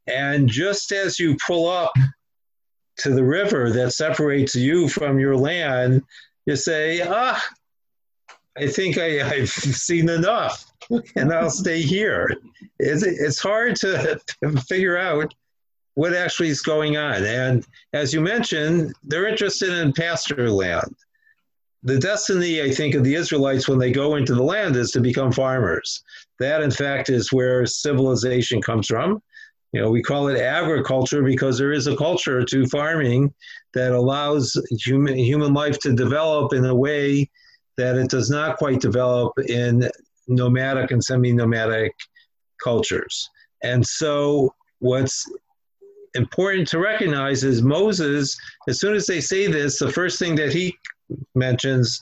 And 0.06 0.48
just 0.48 0.92
as 0.92 1.18
you 1.18 1.36
pull 1.46 1.68
up 1.68 1.92
to 2.98 3.10
the 3.10 3.24
river 3.24 3.70
that 3.70 3.92
separates 3.92 4.54
you 4.54 4.88
from 4.88 5.18
your 5.18 5.36
land, 5.36 6.02
you 6.46 6.56
say, 6.56 7.00
ah, 7.02 7.42
I 8.56 8.66
think 8.66 8.98
I, 8.98 9.22
have 9.22 9.48
seen 9.48 10.08
enough 10.08 10.70
and 11.16 11.32
I'll 11.32 11.50
stay 11.50 11.80
here. 11.80 12.36
It's, 12.78 13.02
it's 13.02 13.38
hard 13.38 13.76
to 13.76 14.20
figure 14.68 14.98
out 14.98 15.32
what 16.00 16.14
actually 16.14 16.48
is 16.48 16.62
going 16.62 16.96
on. 16.96 17.22
And 17.26 17.62
as 17.92 18.14
you 18.14 18.22
mentioned, 18.22 18.94
they're 19.04 19.26
interested 19.26 19.68
in 19.68 19.92
pasture 19.92 20.50
land. 20.50 20.96
The 21.82 21.98
destiny, 21.98 22.62
I 22.62 22.70
think, 22.70 22.94
of 22.94 23.04
the 23.04 23.14
Israelites 23.14 23.68
when 23.68 23.78
they 23.78 23.92
go 23.92 24.16
into 24.16 24.34
the 24.34 24.42
land 24.42 24.76
is 24.76 24.92
to 24.92 25.00
become 25.02 25.30
farmers. 25.30 26.02
That, 26.38 26.62
in 26.62 26.70
fact, 26.70 27.10
is 27.10 27.34
where 27.34 27.66
civilization 27.66 28.62
comes 28.62 28.86
from. 28.86 29.22
You 29.72 29.82
know, 29.82 29.90
we 29.90 30.00
call 30.02 30.28
it 30.28 30.40
agriculture 30.40 31.22
because 31.22 31.58
there 31.58 31.72
is 31.72 31.86
a 31.86 31.98
culture 31.98 32.42
to 32.46 32.66
farming 32.68 33.34
that 33.74 33.92
allows 33.92 34.56
human, 34.70 35.18
human 35.18 35.52
life 35.52 35.78
to 35.80 35.92
develop 35.92 36.54
in 36.54 36.64
a 36.64 36.74
way 36.74 37.28
that 37.76 37.96
it 37.96 38.08
does 38.08 38.30
not 38.30 38.56
quite 38.56 38.80
develop 38.80 39.38
in 39.48 39.86
nomadic 40.28 40.92
and 40.92 41.04
semi 41.04 41.34
nomadic 41.34 41.92
cultures. 42.64 43.28
And 43.62 43.86
so, 43.86 44.54
what's 44.78 45.26
important 46.14 46.68
to 46.68 46.78
recognize 46.78 47.44
is 47.44 47.62
Moses, 47.62 48.36
as 48.68 48.80
soon 48.80 48.94
as 48.94 49.06
they 49.06 49.20
say 49.20 49.46
this, 49.46 49.78
the 49.78 49.92
first 49.92 50.18
thing 50.18 50.34
that 50.36 50.52
he 50.52 50.76
mentions, 51.34 52.00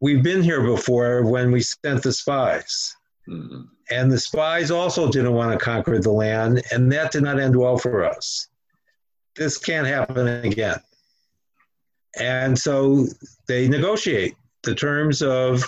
we've 0.00 0.22
been 0.22 0.42
here 0.42 0.62
before 0.62 1.24
when 1.24 1.50
we 1.50 1.60
sent 1.60 2.02
the 2.02 2.12
spies. 2.12 2.94
Mm-hmm. 3.28 3.62
And 3.90 4.10
the 4.10 4.18
spies 4.18 4.70
also 4.70 5.10
didn't 5.10 5.34
want 5.34 5.52
to 5.52 5.64
conquer 5.64 5.98
the 5.98 6.12
land, 6.12 6.62
and 6.72 6.90
that 6.92 7.12
did 7.12 7.22
not 7.22 7.40
end 7.40 7.56
well 7.56 7.76
for 7.76 8.04
us. 8.04 8.48
This 9.36 9.58
can't 9.58 9.86
happen 9.86 10.26
again. 10.26 10.80
And 12.18 12.58
so 12.58 13.06
they 13.46 13.68
negotiate 13.68 14.34
the 14.62 14.74
terms 14.74 15.22
of 15.22 15.62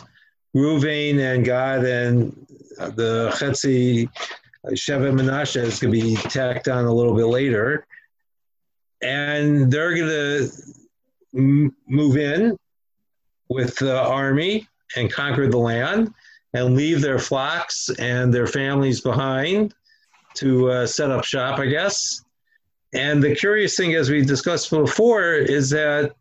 Ruvain 0.57 1.19
and 1.19 1.45
Gad 1.45 1.85
and 1.85 2.47
the 2.79 3.33
Chetzi 3.39 4.09
Shevet 4.69 5.13
Menashe 5.13 5.63
is 5.63 5.81
going 5.81 5.93
to 5.93 6.01
be 6.01 6.17
tacked 6.29 6.69
on 6.69 6.85
a 6.85 6.93
little 6.93 7.15
bit 7.15 7.27
later. 7.27 7.87
And 9.03 9.71
they're 9.71 9.95
going 9.95 10.09
to 10.09 10.51
m- 11.37 11.77
move 11.89 12.17
in 12.17 12.57
with 13.49 13.77
the 13.77 14.01
army 14.01 14.69
and 14.97 15.13
conquer 15.13 15.49
the 15.49 15.59
land 15.59 16.15
and 16.55 16.77
leave 16.77 17.01
their 17.01 17.19
flocks 17.19 17.89
and 17.99 18.33
their 18.33 18.47
families 18.47 19.01
behind 19.01 19.75
to 20.35 20.71
uh, 20.71 20.87
set 20.87 21.11
up 21.11 21.25
shop, 21.25 21.59
I 21.59 21.67
guess. 21.67 22.23
And 22.95 23.23
the 23.23 23.35
curious 23.35 23.75
thing, 23.75 23.95
as 23.95 24.11
we 24.11 24.23
discussed 24.23 24.71
before, 24.71 25.35
is 25.35 25.71
that 25.71 26.13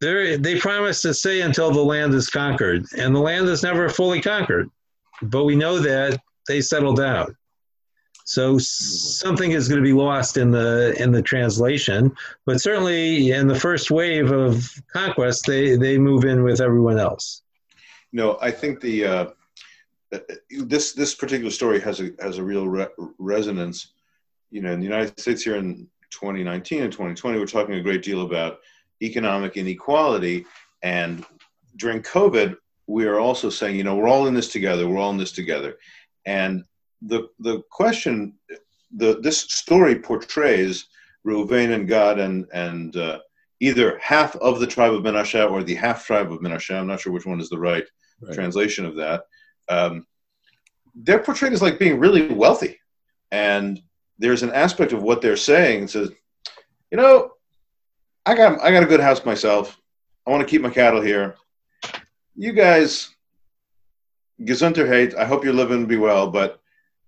they 0.00 0.58
promise 0.60 1.00
to 1.02 1.14
stay 1.14 1.40
until 1.40 1.70
the 1.70 1.82
land 1.82 2.12
is 2.12 2.28
conquered, 2.28 2.84
and 2.98 3.14
the 3.14 3.20
land 3.20 3.48
is 3.48 3.62
never 3.62 3.88
fully 3.88 4.20
conquered. 4.20 4.68
But 5.22 5.44
we 5.44 5.56
know 5.56 5.78
that 5.78 6.20
they 6.48 6.60
settle 6.60 6.94
down. 6.94 7.36
So 8.26 8.56
something 8.58 9.52
is 9.52 9.68
going 9.68 9.82
to 9.82 9.86
be 9.86 9.92
lost 9.92 10.38
in 10.38 10.50
the 10.50 10.96
in 10.98 11.12
the 11.12 11.20
translation, 11.20 12.16
but 12.46 12.60
certainly 12.60 13.32
in 13.32 13.46
the 13.46 13.54
first 13.54 13.90
wave 13.90 14.32
of 14.32 14.66
conquest, 14.90 15.44
they 15.46 15.76
they 15.76 15.98
move 15.98 16.24
in 16.24 16.42
with 16.42 16.62
everyone 16.62 16.98
else. 16.98 17.42
No, 18.12 18.38
I 18.40 18.50
think 18.50 18.80
the 18.80 19.04
uh, 19.04 19.26
this 20.50 20.92
this 20.92 21.14
particular 21.14 21.50
story 21.50 21.80
has 21.80 22.00
a 22.00 22.12
has 22.18 22.38
a 22.38 22.42
real 22.42 22.66
re- 22.66 22.86
resonance. 23.18 23.88
You 24.50 24.62
know, 24.62 24.72
in 24.72 24.78
the 24.78 24.86
United 24.86 25.20
States 25.20 25.42
here 25.42 25.56
in 25.56 25.88
2019 26.10 26.82
and 26.82 26.92
2020, 26.92 27.38
we're 27.38 27.46
talking 27.46 27.74
a 27.74 27.82
great 27.82 28.02
deal 28.02 28.22
about 28.22 28.60
economic 29.02 29.58
inequality, 29.58 30.46
and 30.82 31.26
during 31.76 32.02
COVID, 32.02 32.56
we 32.86 33.04
are 33.06 33.18
also 33.18 33.50
saying, 33.50 33.76
you 33.76 33.84
know, 33.84 33.96
we're 33.96 34.08
all 34.08 34.28
in 34.28 34.34
this 34.34 34.48
together. 34.48 34.88
We're 34.88 34.98
all 34.98 35.10
in 35.10 35.18
this 35.18 35.32
together, 35.32 35.76
and 36.26 36.64
the 37.02 37.28
the 37.38 37.62
question, 37.70 38.34
the 38.96 39.20
this 39.20 39.40
story 39.40 39.98
portrays 39.98 40.86
Reuven 41.26 41.74
and 41.74 41.88
Gad 41.88 42.18
and 42.18 42.46
and 42.52 42.96
uh, 42.96 43.18
either 43.60 43.98
half 43.98 44.36
of 44.36 44.60
the 44.60 44.66
tribe 44.66 44.92
of 44.92 45.02
Menashe 45.02 45.50
or 45.50 45.62
the 45.62 45.74
half 45.74 46.06
tribe 46.06 46.32
of 46.32 46.40
Menashe. 46.40 46.74
I'm 46.74 46.86
not 46.86 47.00
sure 47.00 47.12
which 47.12 47.26
one 47.26 47.40
is 47.40 47.48
the 47.48 47.58
right, 47.58 47.84
right. 48.20 48.34
translation 48.34 48.84
of 48.84 48.96
that. 48.96 49.24
Um, 49.68 50.06
they're 50.94 51.18
portrayed 51.18 51.52
as 51.52 51.62
like 51.62 51.78
being 51.78 51.98
really 51.98 52.28
wealthy, 52.28 52.78
and 53.30 53.80
there's 54.18 54.42
an 54.42 54.52
aspect 54.52 54.92
of 54.92 55.02
what 55.02 55.20
they're 55.20 55.36
saying 55.36 55.82
that 55.82 55.90
says, 55.90 56.10
you 56.90 56.98
know, 56.98 57.32
I 58.26 58.34
got 58.34 58.60
I 58.60 58.70
got 58.70 58.82
a 58.82 58.86
good 58.86 59.00
house 59.00 59.24
myself. 59.24 59.78
I 60.26 60.30
want 60.30 60.40
to 60.40 60.50
keep 60.50 60.62
my 60.62 60.70
cattle 60.70 61.00
here. 61.00 61.36
You 62.34 62.52
guys, 62.52 63.13
Gesundheit. 64.42 65.14
I 65.14 65.24
hope 65.24 65.44
you're 65.44 65.52
living 65.52 65.86
be 65.86 65.96
well, 65.96 66.30
but 66.30 66.60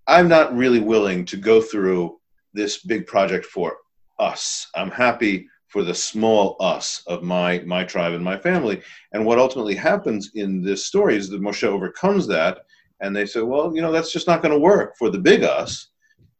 I'm 0.06 0.28
not 0.28 0.56
really 0.56 0.80
willing 0.80 1.24
to 1.26 1.36
go 1.36 1.60
through 1.60 2.18
this 2.54 2.82
big 2.82 3.06
project 3.06 3.44
for 3.46 3.76
us. 4.18 4.68
I'm 4.74 4.90
happy 4.90 5.48
for 5.68 5.82
the 5.82 5.94
small 5.94 6.56
us 6.60 7.02
of 7.06 7.22
my 7.22 7.58
my 7.66 7.84
tribe 7.84 8.12
and 8.12 8.24
my 8.24 8.38
family. 8.38 8.80
And 9.12 9.26
what 9.26 9.38
ultimately 9.38 9.74
happens 9.74 10.30
in 10.34 10.62
this 10.62 10.86
story 10.86 11.16
is 11.16 11.28
that 11.30 11.42
Moshe 11.42 11.64
overcomes 11.64 12.26
that, 12.28 12.60
and 13.00 13.14
they 13.14 13.26
say, 13.26 13.42
well, 13.42 13.74
you 13.74 13.82
know, 13.82 13.92
that's 13.92 14.12
just 14.12 14.26
not 14.26 14.42
going 14.42 14.52
to 14.54 14.58
work 14.58 14.96
for 14.96 15.10
the 15.10 15.18
big 15.18 15.42
us. 15.42 15.88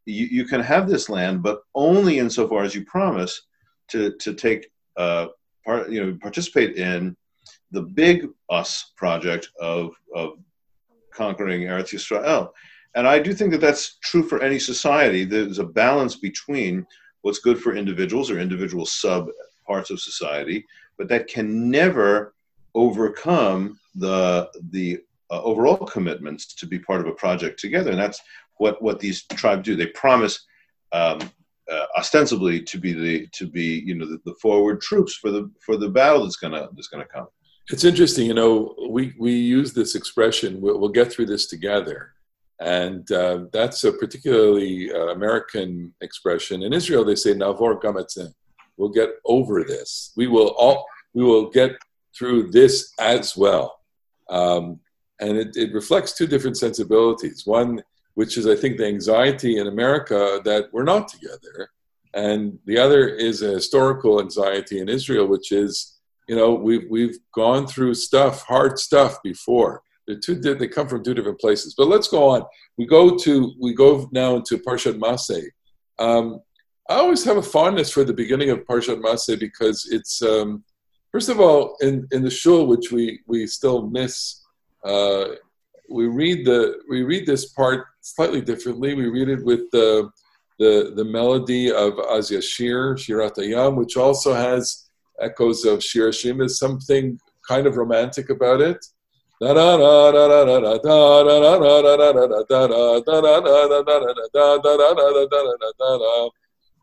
You, 0.07 0.27
you 0.27 0.44
can 0.46 0.61
have 0.61 0.88
this 0.88 1.09
land, 1.09 1.42
but 1.42 1.62
only 1.75 2.18
insofar 2.18 2.62
as 2.62 2.75
you 2.75 2.85
promise 2.85 3.42
to 3.88 4.12
to 4.20 4.33
take 4.33 4.70
uh, 4.96 5.27
part, 5.64 5.90
you 5.90 6.05
know, 6.05 6.16
participate 6.22 6.77
in 6.77 7.16
the 7.72 7.83
big 7.83 8.29
us 8.49 8.92
project 8.96 9.51
of 9.61 9.90
of 10.14 10.38
conquering 11.16 11.62
Eretz 11.62 11.94
Yisrael. 11.94 12.50
And 12.94 13.07
I 13.07 13.18
do 13.18 13.35
think 13.35 13.50
that 13.52 13.61
that's 13.61 13.98
true 14.02 14.22
for 14.22 14.42
any 14.42 14.59
society. 14.59 15.24
There's 15.24 15.59
a 15.59 15.64
balance 15.64 16.16
between 16.16 16.87
what's 17.22 17.40
good 17.40 17.61
for 17.61 17.74
individuals 17.74 18.31
or 18.31 18.38
individual 18.38 18.87
sub 18.87 19.29
parts 19.66 19.90
of 19.90 20.00
society, 20.00 20.64
but 20.96 21.09
that 21.09 21.29
can 21.29 21.70
never 21.70 22.35
overcome 22.74 23.79
the 23.94 24.48
the 24.70 25.00
uh, 25.31 25.42
overall 25.42 25.85
commitments 25.87 26.55
to 26.55 26.66
be 26.66 26.79
part 26.79 27.00
of 27.00 27.07
a 27.07 27.12
project 27.12 27.59
together. 27.59 27.90
And 27.90 28.00
that's 28.00 28.20
what 28.59 28.81
what 28.81 29.00
these 29.00 29.24
tribes 29.24 29.64
do. 29.64 29.76
They 29.76 29.87
promise 29.87 30.46
um, 30.92 31.18
uh, 31.70 31.87
ostensibly 31.98 32.62
to 32.62 32.79
be 32.79 32.92
the 32.92 33.26
to 33.33 33.46
be 33.46 33.83
you 33.85 33.94
know 33.94 34.07
the, 34.07 34.20
the, 34.24 34.35
forward 34.40 34.81
troops 34.81 35.14
for 35.14 35.31
the 35.31 35.50
for 35.61 35.76
the 35.76 35.88
battle 35.88 36.22
that's 36.22 36.37
gonna 36.37 36.68
that's 36.74 36.88
gonna 36.88 37.05
come. 37.07 37.26
It's 37.70 37.85
interesting, 37.85 38.26
you 38.26 38.35
know. 38.35 38.74
We 38.88 39.14
we 39.18 39.33
use 39.33 39.72
this 39.72 39.94
expression. 39.94 40.61
We'll, 40.61 40.79
we'll 40.79 40.90
get 40.90 41.12
through 41.12 41.26
this 41.26 41.46
together 41.46 42.14
and 42.61 43.11
uh, 43.12 43.44
that's 43.52 43.85
a 43.85 43.92
particularly 43.92 44.90
uh, 44.92 45.09
American 45.09 45.92
expression. 46.00 46.62
In 46.62 46.72
Israel, 46.72 47.05
they 47.05 47.14
say 47.14 47.35
"navor 47.35 47.76
gamatzin." 47.76 48.33
We'll 48.76 48.90
get 48.90 49.11
over 49.24 49.62
this. 49.64 50.12
We 50.16 50.26
will 50.26 50.55
all. 50.59 50.87
We 51.12 51.24
will 51.24 51.50
get 51.50 51.72
through 52.16 52.50
this 52.50 52.92
as 52.98 53.37
well. 53.37 53.81
Um, 54.29 54.81
and 55.20 55.37
it, 55.37 55.57
it, 55.57 55.72
reflects 55.72 56.12
two 56.12 56.26
different 56.26 56.59
sensibilities. 56.59 57.46
One, 57.46 57.83
which 58.14 58.37
is 58.37 58.46
I 58.46 58.57
think 58.57 58.76
the 58.76 58.87
anxiety 58.87 59.59
in 59.59 59.66
America 59.66 60.40
that 60.44 60.68
we're 60.72 60.85
not 60.85 61.09
together, 61.09 61.70
and 62.14 62.59
the 62.64 62.79
other 62.79 63.07
is 63.09 63.42
a 63.42 63.50
historical 63.50 64.20
anxiety 64.20 64.81
in 64.81 64.88
Israel, 64.88 65.26
which 65.26 65.52
is 65.52 65.96
you 66.29 66.37
know 66.37 66.55
we've 66.55 66.87
we've 66.91 67.19
gone 67.33 67.67
through 67.67 67.95
stuff, 67.95 68.43
hard 68.43 68.79
stuff 68.79 69.23
before 69.23 69.83
they're 70.07 70.19
two. 70.19 70.37
They 70.37 70.69
come 70.69 70.89
from 70.89 71.03
two 71.03 71.15
different 71.15 71.41
places. 71.41 71.75
But 71.77 71.89
let's 71.89 72.09
go 72.09 72.29
on. 72.29 72.45
We 72.79 72.87
go 72.87 73.17
to 73.17 73.53
we 73.61 73.75
go 73.75 74.09
now 74.12 74.37
into 74.37 74.59
Parshat 74.59 74.99
Masay. 74.99 75.45
Um, 75.99 76.41
I 76.89 76.95
always 76.95 77.25
have 77.25 77.37
a 77.37 77.43
fondness 77.43 77.91
for 77.91 78.05
the 78.05 78.12
beginning 78.12 78.51
of 78.51 78.65
Parshat 78.67 79.01
Masay 79.01 79.39
because 79.39 79.89
it's 79.91 80.23
um, 80.23 80.65
first 81.11 81.29
of 81.29 81.41
all 81.41 81.77
in 81.81 82.07
in 82.12 82.23
the 82.23 82.31
shul, 82.31 82.67
which 82.67 82.93
we 82.93 83.21
we 83.27 83.47
still 83.47 83.89
miss. 83.89 84.43
Uh, 84.85 85.27
we 85.91 86.07
read 86.07 86.47
the 86.47 86.81
we 86.89 87.03
read 87.03 87.27
this 87.27 87.47
part 87.47 87.87
slightly 88.01 88.41
differently. 88.41 88.95
We 88.95 89.09
read 89.09 89.29
it 89.29 89.45
with 89.45 89.71
the 89.73 90.11
the, 90.59 90.95
the 90.97 91.05
melody 91.05 91.71
of 91.71 91.99
Az 91.99 92.31
Yashir, 92.31 92.95
Shirat 92.95 93.37
Hayam, 93.37 93.77
which 93.77 93.99
also 93.99 94.33
has 94.33 94.86
echoes 95.20 95.64
of 95.64 95.83
Shir. 95.83 96.12
There's 96.12 96.59
something 96.59 97.18
kind 97.48 97.66
of 97.66 97.76
romantic 97.76 98.31
about 98.31 98.61
it 98.61 98.85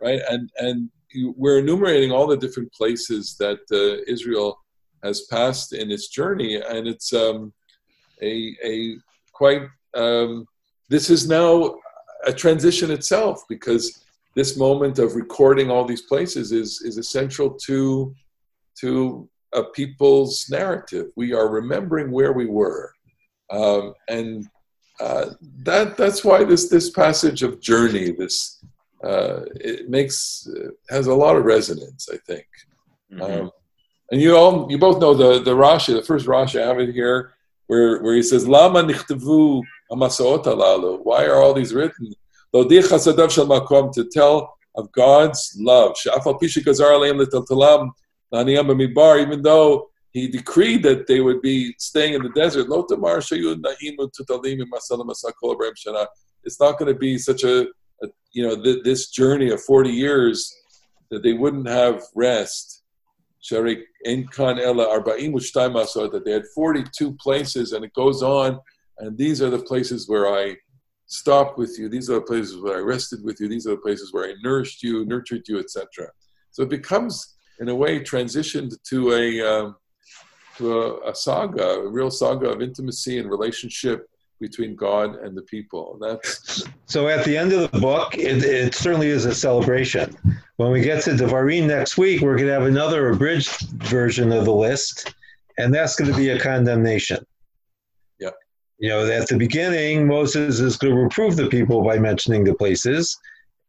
right? 0.01 0.21
And 0.29 0.51
and 0.57 0.89
we're 1.35 1.59
enumerating 1.59 2.11
all 2.11 2.27
the 2.27 2.37
different 2.37 2.71
places 2.73 3.35
that 3.39 3.59
uh, 3.71 4.03
Israel 4.07 4.59
has 5.03 5.21
passed 5.31 5.73
in 5.73 5.91
its 5.91 6.09
journey, 6.09 6.61
and 6.61 6.87
it's 6.87 7.11
um, 7.13 7.53
a 8.21 8.55
a 8.63 8.97
quite 9.31 9.63
um, 9.95 10.45
this 10.89 11.09
is 11.09 11.27
now 11.27 11.75
a 12.25 12.33
transition 12.33 12.91
itself 12.91 13.43
because 13.49 14.03
this 14.35 14.57
moment 14.57 14.99
of 14.99 15.15
recording 15.15 15.71
all 15.71 15.85
these 15.85 16.03
places 16.03 16.51
is 16.51 16.81
is 16.81 16.97
essential 16.97 17.49
to 17.65 18.13
to 18.79 19.29
a 19.53 19.63
people's 19.63 20.47
narrative. 20.49 21.07
We 21.15 21.33
are 21.33 21.47
remembering 21.47 22.12
where 22.12 22.33
we 22.33 22.45
were, 22.45 22.93
um, 23.49 23.93
and 24.09 24.47
uh, 24.99 25.31
that 25.63 25.97
that's 25.97 26.23
why 26.23 26.43
this 26.43 26.69
this 26.69 26.89
passage 26.89 27.43
of 27.43 27.62
journey 27.62 28.12
this 28.12 28.63
uh, 29.03 29.41
it 29.55 29.89
makes 29.89 30.47
uh, 30.47 30.69
has 30.89 31.07
a 31.07 31.13
lot 31.13 31.36
of 31.36 31.45
resonance. 31.45 32.09
I 32.12 32.17
think, 32.25 32.45
mm-hmm. 33.12 33.21
um, 33.21 33.51
and 34.12 34.21
you 34.21 34.36
all 34.36 34.71
you 34.71 34.77
both 34.77 34.99
know 35.01 35.13
the 35.13 35.41
the 35.43 35.55
Rashi, 35.55 35.93
the 35.95 36.03
first 36.03 36.25
Rashi 36.25 36.62
I 36.62 36.67
have 36.67 36.79
it 36.79 36.93
here, 36.93 37.33
where 37.67 38.01
where 38.01 38.15
he 38.15 38.23
says 38.23 38.47
Lama 38.47 38.83
nichtavu 38.83 39.62
amasaot 39.91 40.45
alalu. 40.45 40.99
Why 41.03 41.25
are 41.25 41.41
all 41.41 41.53
these 41.53 41.73
written? 41.73 42.13
To 42.53 44.09
tell 44.12 44.57
of 44.75 44.91
God's 44.91 45.57
love 45.59 45.95
even 48.33 49.41
though 49.41 49.89
he 50.11 50.27
decreed 50.27 50.83
that 50.83 51.07
they 51.07 51.21
would 51.21 51.41
be 51.41 51.73
staying 51.77 52.13
in 52.13 52.23
the 52.23 52.29
desert, 52.29 52.67
it's 56.45 56.59
not 56.59 56.77
going 56.77 56.93
to 56.93 56.99
be 56.99 57.17
such 57.17 57.43
a, 57.43 57.61
a 57.61 58.07
you 58.31 58.47
know, 58.47 58.61
th- 58.61 58.83
this 58.83 59.09
journey 59.09 59.49
of 59.49 59.63
40 59.63 59.89
years 59.89 60.55
that 61.09 61.23
they 61.23 61.33
wouldn't 61.33 61.67
have 61.67 62.03
rest. 62.15 62.83
That 63.49 63.81
they 66.25 66.31
had 66.31 66.43
42 66.55 67.13
places, 67.15 67.73
and 67.73 67.83
it 67.83 67.93
goes 67.93 68.23
on, 68.23 68.59
and 68.99 69.17
these 69.17 69.41
are 69.41 69.49
the 69.49 69.59
places 69.59 70.07
where 70.07 70.33
I 70.33 70.55
stopped 71.07 71.57
with 71.57 71.77
you. 71.77 71.89
These 71.89 72.09
are 72.09 72.15
the 72.15 72.21
places 72.21 72.61
where 72.61 72.77
I 72.77 72.81
rested 72.81 73.23
with 73.23 73.39
you. 73.39 73.47
These 73.47 73.67
are 73.67 73.71
the 73.71 73.81
places 73.81 74.13
where 74.13 74.29
I 74.29 74.33
nourished 74.43 74.81
you, 74.81 75.05
nurtured 75.05 75.47
you, 75.47 75.59
etc. 75.59 76.09
So 76.51 76.63
it 76.63 76.69
becomes 76.69 77.35
in 77.59 77.69
a 77.69 77.75
way, 77.75 77.99
transitioned 77.99 78.75
to 78.89 79.13
a 79.13 79.41
um, 79.41 79.75
to 80.57 80.81
a, 80.81 81.11
a, 81.11 81.15
saga, 81.15 81.63
a 81.63 81.87
real 81.87 82.11
saga 82.11 82.49
of 82.49 82.61
intimacy 82.61 83.19
and 83.19 83.29
relationship 83.29 84.07
between 84.39 84.75
God 84.75 85.15
and 85.15 85.35
the 85.37 85.41
people. 85.43 85.97
That's 86.01 86.63
so. 86.85 87.07
At 87.07 87.25
the 87.25 87.37
end 87.37 87.53
of 87.53 87.71
the 87.71 87.79
book, 87.79 88.17
it, 88.17 88.43
it 88.43 88.75
certainly 88.75 89.07
is 89.07 89.25
a 89.25 89.33
celebration. 89.33 90.15
When 90.57 90.71
we 90.71 90.81
get 90.81 91.03
to 91.03 91.11
Devarim 91.11 91.67
next 91.67 91.97
week, 91.97 92.21
we're 92.21 92.35
going 92.35 92.47
to 92.47 92.53
have 92.53 92.63
another 92.63 93.09
abridged 93.09 93.71
version 93.83 94.31
of 94.31 94.45
the 94.45 94.53
list, 94.53 95.13
and 95.57 95.73
that's 95.73 95.95
going 95.95 96.11
to 96.11 96.17
be 96.17 96.29
a 96.29 96.39
condemnation. 96.39 97.25
Yeah. 98.19 98.31
You 98.79 98.89
know, 98.89 99.05
at 99.05 99.27
the 99.29 99.37
beginning, 99.37 100.07
Moses 100.07 100.59
is 100.59 100.77
going 100.77 100.93
to 100.93 101.01
reprove 101.01 101.35
the 101.35 101.47
people 101.47 101.83
by 101.83 101.97
mentioning 101.97 102.43
the 102.43 102.53
places, 102.53 103.17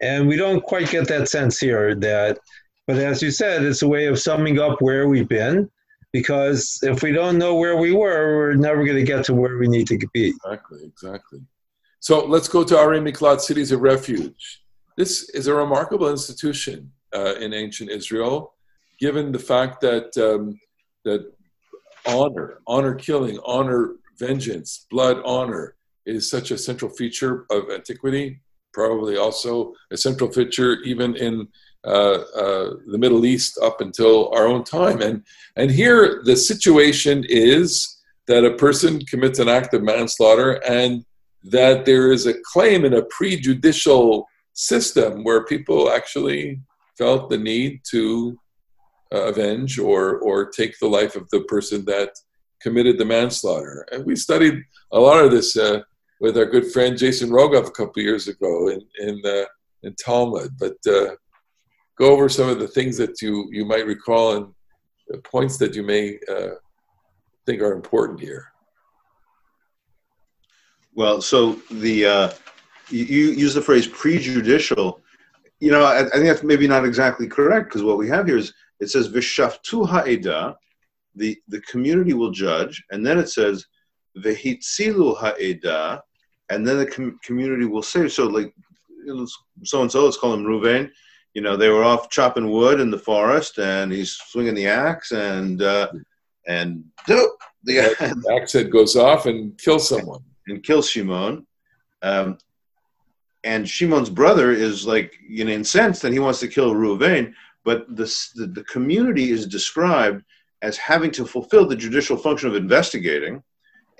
and 0.01 0.27
we 0.27 0.37
don't 0.37 0.63
quite 0.63 0.91
get 0.91 1.07
that 1.09 1.29
sense 1.29 1.59
here 1.59 1.95
that 1.95 2.39
but 2.87 2.97
as 2.97 3.23
you 3.23 3.31
said, 3.31 3.65
it's 3.65 3.83
a 3.83 3.89
way 3.89 4.07
of 4.07 4.19
summing 4.19 4.59
up 4.59 4.81
where 4.81 5.09
we've 5.09 5.29
been, 5.29 5.71
because 6.13 6.79
if 6.83 7.03
we 7.03 7.13
don't 7.13 7.39
know 7.39 7.55
where 7.55 7.77
we 7.77 7.93
were, 7.93 8.37
we're 8.37 8.55
never 8.55 8.85
going 8.85 8.99
to 8.99 9.05
get 9.05 9.25
to 9.27 9.35
where 9.35 9.59
we 9.59 9.69
need 9.69 9.87
to 9.89 9.99
be. 10.13 10.29
Exactly, 10.29 10.85
exactly. 10.85 11.41
So 12.01 12.25
let's 12.27 12.49
go 12.49 12.63
to 12.65 12.75
Arei 12.75 13.01
Miklat, 13.03 13.41
cities 13.41 13.73
of 13.73 13.81
refuge. 13.81 14.63
This 14.97 15.31
is 15.31 15.47
a 15.47 15.55
remarkable 15.55 16.11
institution 16.11 16.93
uh, 17.15 17.35
in 17.37 17.53
ancient 17.53 17.91
Israel, 17.91 18.55
given 19.01 19.33
the 19.33 19.39
fact 19.39 19.81
that 19.81 20.17
um, 20.19 20.61
that 21.05 21.33
honor, 22.07 22.59
honor 22.67 22.95
killing, 22.95 23.39
honor 23.45 23.95
vengeance, 24.19 24.87
blood 24.91 25.21
honor 25.25 25.77
is 26.07 26.31
such 26.31 26.51
a 26.51 26.59
central 26.59 26.91
feature 26.91 27.47
of 27.51 27.71
antiquity. 27.71 28.41
Probably 28.73 29.17
also 29.17 29.73
a 29.91 29.97
central 29.97 30.31
feature 30.31 30.75
even 30.83 31.17
in 31.17 31.49
the 31.85 32.99
Middle 32.99 33.25
East 33.25 33.59
up 33.63 33.81
until 33.81 34.33
our 34.35 34.47
own 34.47 34.65
time. 34.65 35.01
And 35.01 35.23
and 35.57 35.71
here 35.71 36.23
the 36.25 36.37
situation 36.37 37.25
is 37.29 37.95
that 38.27 38.45
a 38.45 38.55
person 38.55 39.05
commits 39.05 39.39
an 39.39 39.49
act 39.49 39.75
of 39.75 39.83
manslaughter 39.83 40.53
and 40.67 41.05
that 41.45 41.85
there 41.85 42.11
is 42.11 42.27
a 42.27 42.35
claim 42.53 42.85
in 42.85 42.95
a 42.95 43.05
prejudicial 43.05 44.27
system 44.55 45.25
where 45.25 45.45
people 45.45 45.91
actually 45.91 46.61
felt 46.97 47.29
the 47.29 47.37
need 47.37 47.81
to 47.91 48.39
uh, 49.13 49.25
avenge 49.25 49.79
or 49.79 50.19
or 50.19 50.49
take 50.49 50.79
the 50.79 50.89
life 50.89 51.17
of 51.17 51.29
the 51.31 51.43
person 51.43 51.85
that 51.85 52.11
committed 52.61 52.97
the 52.97 53.05
manslaughter. 53.05 53.87
And 53.93 54.07
we 54.07 54.17
studied 54.17 54.63
a 54.93 54.99
lot 54.99 55.23
of 55.23 55.31
this 55.31 55.57
uh, 55.57 55.81
with 56.21 56.39
our 56.39 56.47
good 56.47 56.73
friend 56.73 56.97
Jason 56.97 57.29
Rogoff 57.29 57.67
a 57.69 57.73
couple 57.73 58.03
years 58.03 58.29
ago 58.29 58.69
in 58.69 58.81
in, 58.99 59.21
uh, 59.25 59.45
in 59.83 59.95
Talmud. 59.97 60.57
But 60.59 60.77
uh, 60.87 61.17
go 61.97 62.13
over 62.13 62.29
some 62.29 62.49
of 62.49 62.59
the 62.59 62.69
things 62.69 62.97
that 62.97 63.21
you 63.23 63.49
you 63.51 63.65
might 63.65 63.87
recall 63.87 64.37
and 64.37 64.47
the 65.09 65.19
points 65.19 65.57
that 65.59 65.75
you 65.75 65.83
may 65.83 66.19
uh, 66.29 66.55
think 67.47 67.61
are 67.61 67.73
important 67.73 68.21
here. 68.21 68.47
Well, 70.95 71.21
so 71.21 71.55
the 71.71 72.07
uh, 72.07 72.31
you, 72.89 73.05
you 73.05 73.25
use 73.33 73.55
the 73.55 73.63
phrase 73.63 73.87
prejudicial. 73.87 75.01
You 75.61 75.71
know, 75.71 75.85
I, 75.85 76.01
I 76.01 76.11
think 76.11 76.27
that's 76.27 76.43
maybe 76.43 76.67
not 76.67 76.85
exactly 76.85 77.27
correct 77.27 77.69
because 77.69 77.83
what 77.83 77.99
we 77.99 78.09
have 78.09 78.27
here 78.27 78.39
is 78.39 78.53
it 78.81 78.91
says 78.91 79.09
vishaftu 79.09 79.89
ha'eda, 79.89 80.57
the 81.15 81.37
the 81.49 81.61
community 81.63 82.13
will 82.13 82.31
judge, 82.31 82.83
and 82.91 83.05
then 83.05 83.19
it 83.19 83.29
says 83.29 83.67
vehitzilu 84.19 85.17
ha'eda, 85.19 86.03
and 86.51 86.67
then 86.67 86.79
the 86.79 86.87
com- 86.87 87.19
community 87.25 87.65
will 87.65 87.83
say 87.83 88.09
so. 88.09 88.27
Like 88.27 88.55
so 89.65 89.83
and 89.83 89.91
so, 89.91 90.05
let's 90.05 90.17
call 90.17 90.35
him 90.35 90.45
Ruvain. 90.45 90.91
You 91.35 91.43
know, 91.43 91.57
they 91.57 91.69
were 91.69 91.85
off 91.85 92.11
chopping 92.11 92.49
wood 92.49 92.81
in 92.81 92.91
the 92.91 92.99
forest, 92.99 93.59
and 93.59 93.93
he's 93.93 94.13
swinging 94.13 94.55
the 94.55 94.69
axe, 94.69 95.11
and 95.11 95.61
uh, 95.61 95.89
and 96.47 96.85
the, 97.07 97.29
the 97.65 97.81
axe 98.41 98.53
head 98.53 98.71
goes 98.71 98.97
off 98.97 99.27
and 99.27 99.59
kills 99.59 99.89
someone 99.89 100.23
and 100.47 100.63
kills 100.63 100.89
Shimon. 100.89 101.47
Um, 102.03 102.39
and 103.45 103.69
Shimon's 103.69 104.11
brother 104.11 104.51
is 104.53 104.87
like 104.87 105.15
you 105.27 105.45
know 105.45 105.53
incensed 105.53 106.05
and 106.05 106.13
he 106.13 106.21
wants 106.21 106.41
to 106.41 106.49
kill 106.49 106.75
Ruvain, 106.75 107.35
but 107.65 107.87
the, 107.95 108.05
the, 108.35 108.47
the 108.47 108.65
community 108.65 109.31
is 109.31 109.47
described 109.47 110.25
as 110.63 110.77
having 110.79 111.11
to 111.13 111.27
fulfill 111.27 111.67
the 111.67 111.77
judicial 111.77 112.17
function 112.17 112.49
of 112.49 112.57
investigating, 112.57 113.43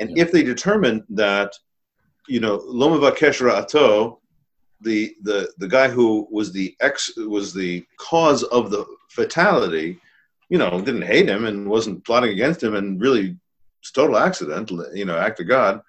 and 0.01 0.17
yeah. 0.17 0.23
if 0.23 0.33
they 0.33 0.43
determine 0.43 1.05
that 1.11 1.53
you 2.29 2.41
know 2.41 2.59
Lomavakesh 2.59 3.41
Ra'ato, 3.41 4.19
the 4.85 5.15
the 5.23 5.53
the 5.59 5.69
guy 5.69 5.89
who 5.89 6.29
was 6.31 6.53
the 6.53 6.77
ex 6.81 7.17
was 7.17 7.53
the 7.53 7.85
cause 7.99 8.43
of 8.45 8.71
the 8.71 8.85
fatality, 9.09 9.99
you 10.49 10.59
know, 10.59 10.81
didn't 10.81 11.03
hate 11.03 11.29
him 11.29 11.45
and 11.47 11.69
wasn't 11.69 12.05
plotting 12.05 12.31
against 12.31 12.63
him, 12.63 12.75
and 12.75 13.01
really 13.01 13.37
it's 13.81 13.91
total 13.91 14.17
accident, 14.17 14.71
you 14.95 15.05
know, 15.05 15.19
act 15.19 15.41
of 15.41 15.49
God 15.49 15.81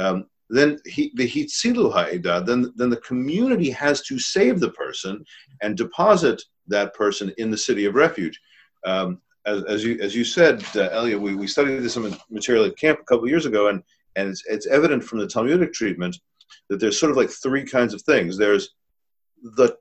um, 0.00 0.26
then 0.48 0.78
he, 0.84 1.12
the 1.14 1.28
hitzilu 1.28 1.92
ha'edah, 1.92 2.44
then 2.44 2.72
then 2.74 2.90
the 2.90 2.96
community 2.96 3.70
has 3.70 4.02
to 4.02 4.18
save 4.18 4.58
the 4.58 4.70
person 4.70 5.24
and 5.62 5.76
deposit 5.76 6.42
that 6.66 6.92
person 6.94 7.32
in 7.38 7.50
the 7.50 7.56
city 7.56 7.84
of 7.84 7.94
refuge. 7.94 8.40
Um, 8.84 9.20
as, 9.46 9.62
as, 9.64 9.84
you 9.84 9.98
as 10.00 10.14
you 10.14 10.24
said, 10.24 10.64
uh, 10.74 10.88
Elliot, 10.90 11.20
we, 11.20 11.34
we 11.34 11.46
studied 11.46 11.78
this 11.78 11.96
material 12.30 12.64
at 12.64 12.76
camp 12.76 12.98
a 13.00 13.04
couple 13.04 13.28
years 13.28 13.46
ago, 13.46 13.68
and 13.68 13.82
and 14.16 14.28
it's, 14.28 14.44
it's 14.46 14.66
evident 14.66 15.04
from 15.04 15.18
the 15.18 15.26
Talmudic 15.26 15.72
treatment 15.72 16.16
that 16.68 16.80
there's 16.80 16.98
sort 16.98 17.10
of 17.10 17.16
like 17.16 17.30
three 17.30 17.64
kinds 17.64 17.94
of 17.94 18.02
things. 18.02 18.36
There's 18.36 18.70
the 19.42 19.76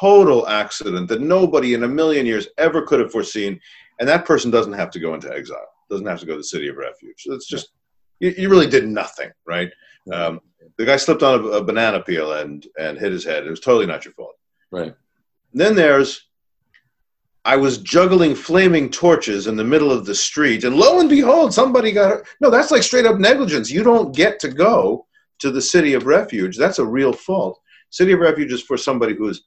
total 0.00 0.48
accident 0.48 1.08
that 1.08 1.20
nobody 1.20 1.74
in 1.74 1.84
a 1.84 1.88
million 1.88 2.26
years 2.26 2.48
ever 2.58 2.82
could 2.82 3.00
have 3.00 3.12
foreseen, 3.12 3.60
and 3.98 4.08
that 4.08 4.24
person 4.24 4.50
doesn't 4.50 4.72
have 4.72 4.90
to 4.90 5.00
go 5.00 5.14
into 5.14 5.32
exile, 5.32 5.66
doesn't 5.90 6.06
have 6.06 6.20
to 6.20 6.26
go 6.26 6.32
to 6.32 6.38
the 6.38 6.44
city 6.44 6.68
of 6.68 6.76
refuge. 6.76 7.16
So 7.18 7.32
it's 7.32 7.48
just 7.48 7.70
you, 8.20 8.34
you 8.36 8.48
really 8.48 8.66
did 8.66 8.86
nothing, 8.86 9.30
right? 9.46 9.70
Um, 10.12 10.40
the 10.76 10.86
guy 10.86 10.96
slipped 10.96 11.22
on 11.22 11.40
a, 11.40 11.46
a, 11.48 11.64
banana 11.64 12.00
peel 12.00 12.32
and 12.32 12.66
and 12.78 12.98
hit 12.98 13.12
his 13.12 13.24
head. 13.24 13.46
It 13.46 13.50
was 13.50 13.60
totally 13.60 13.86
not 13.86 14.04
your 14.04 14.14
fault. 14.14 14.36
Right. 14.70 14.94
And 15.52 15.60
then 15.60 15.74
there's 15.74 16.28
I 17.44 17.56
was 17.56 17.78
juggling 17.78 18.34
flaming 18.34 18.90
torches 18.90 19.46
in 19.46 19.56
the 19.56 19.64
middle 19.64 19.90
of 19.92 20.04
the 20.06 20.14
street, 20.14 20.64
and 20.64 20.76
lo 20.76 21.00
and 21.00 21.08
behold, 21.08 21.52
somebody 21.52 21.92
got 21.92 22.10
hurt. 22.10 22.26
No, 22.40 22.50
that's 22.50 22.70
like 22.70 22.82
straight 22.82 23.06
up 23.06 23.18
negligence. 23.18 23.70
You 23.70 23.82
don't 23.82 24.14
get 24.14 24.38
to 24.40 24.48
go 24.48 25.06
to 25.40 25.50
the 25.50 25.62
city 25.62 25.94
of 25.94 26.06
refuge. 26.06 26.56
That's 26.56 26.78
a 26.78 26.86
real 26.86 27.12
fault. 27.12 27.60
City 27.90 28.12
of 28.12 28.20
refuge 28.20 28.52
is 28.52 28.62
for 28.62 28.76
somebody 28.76 29.14
who's 29.14 29.44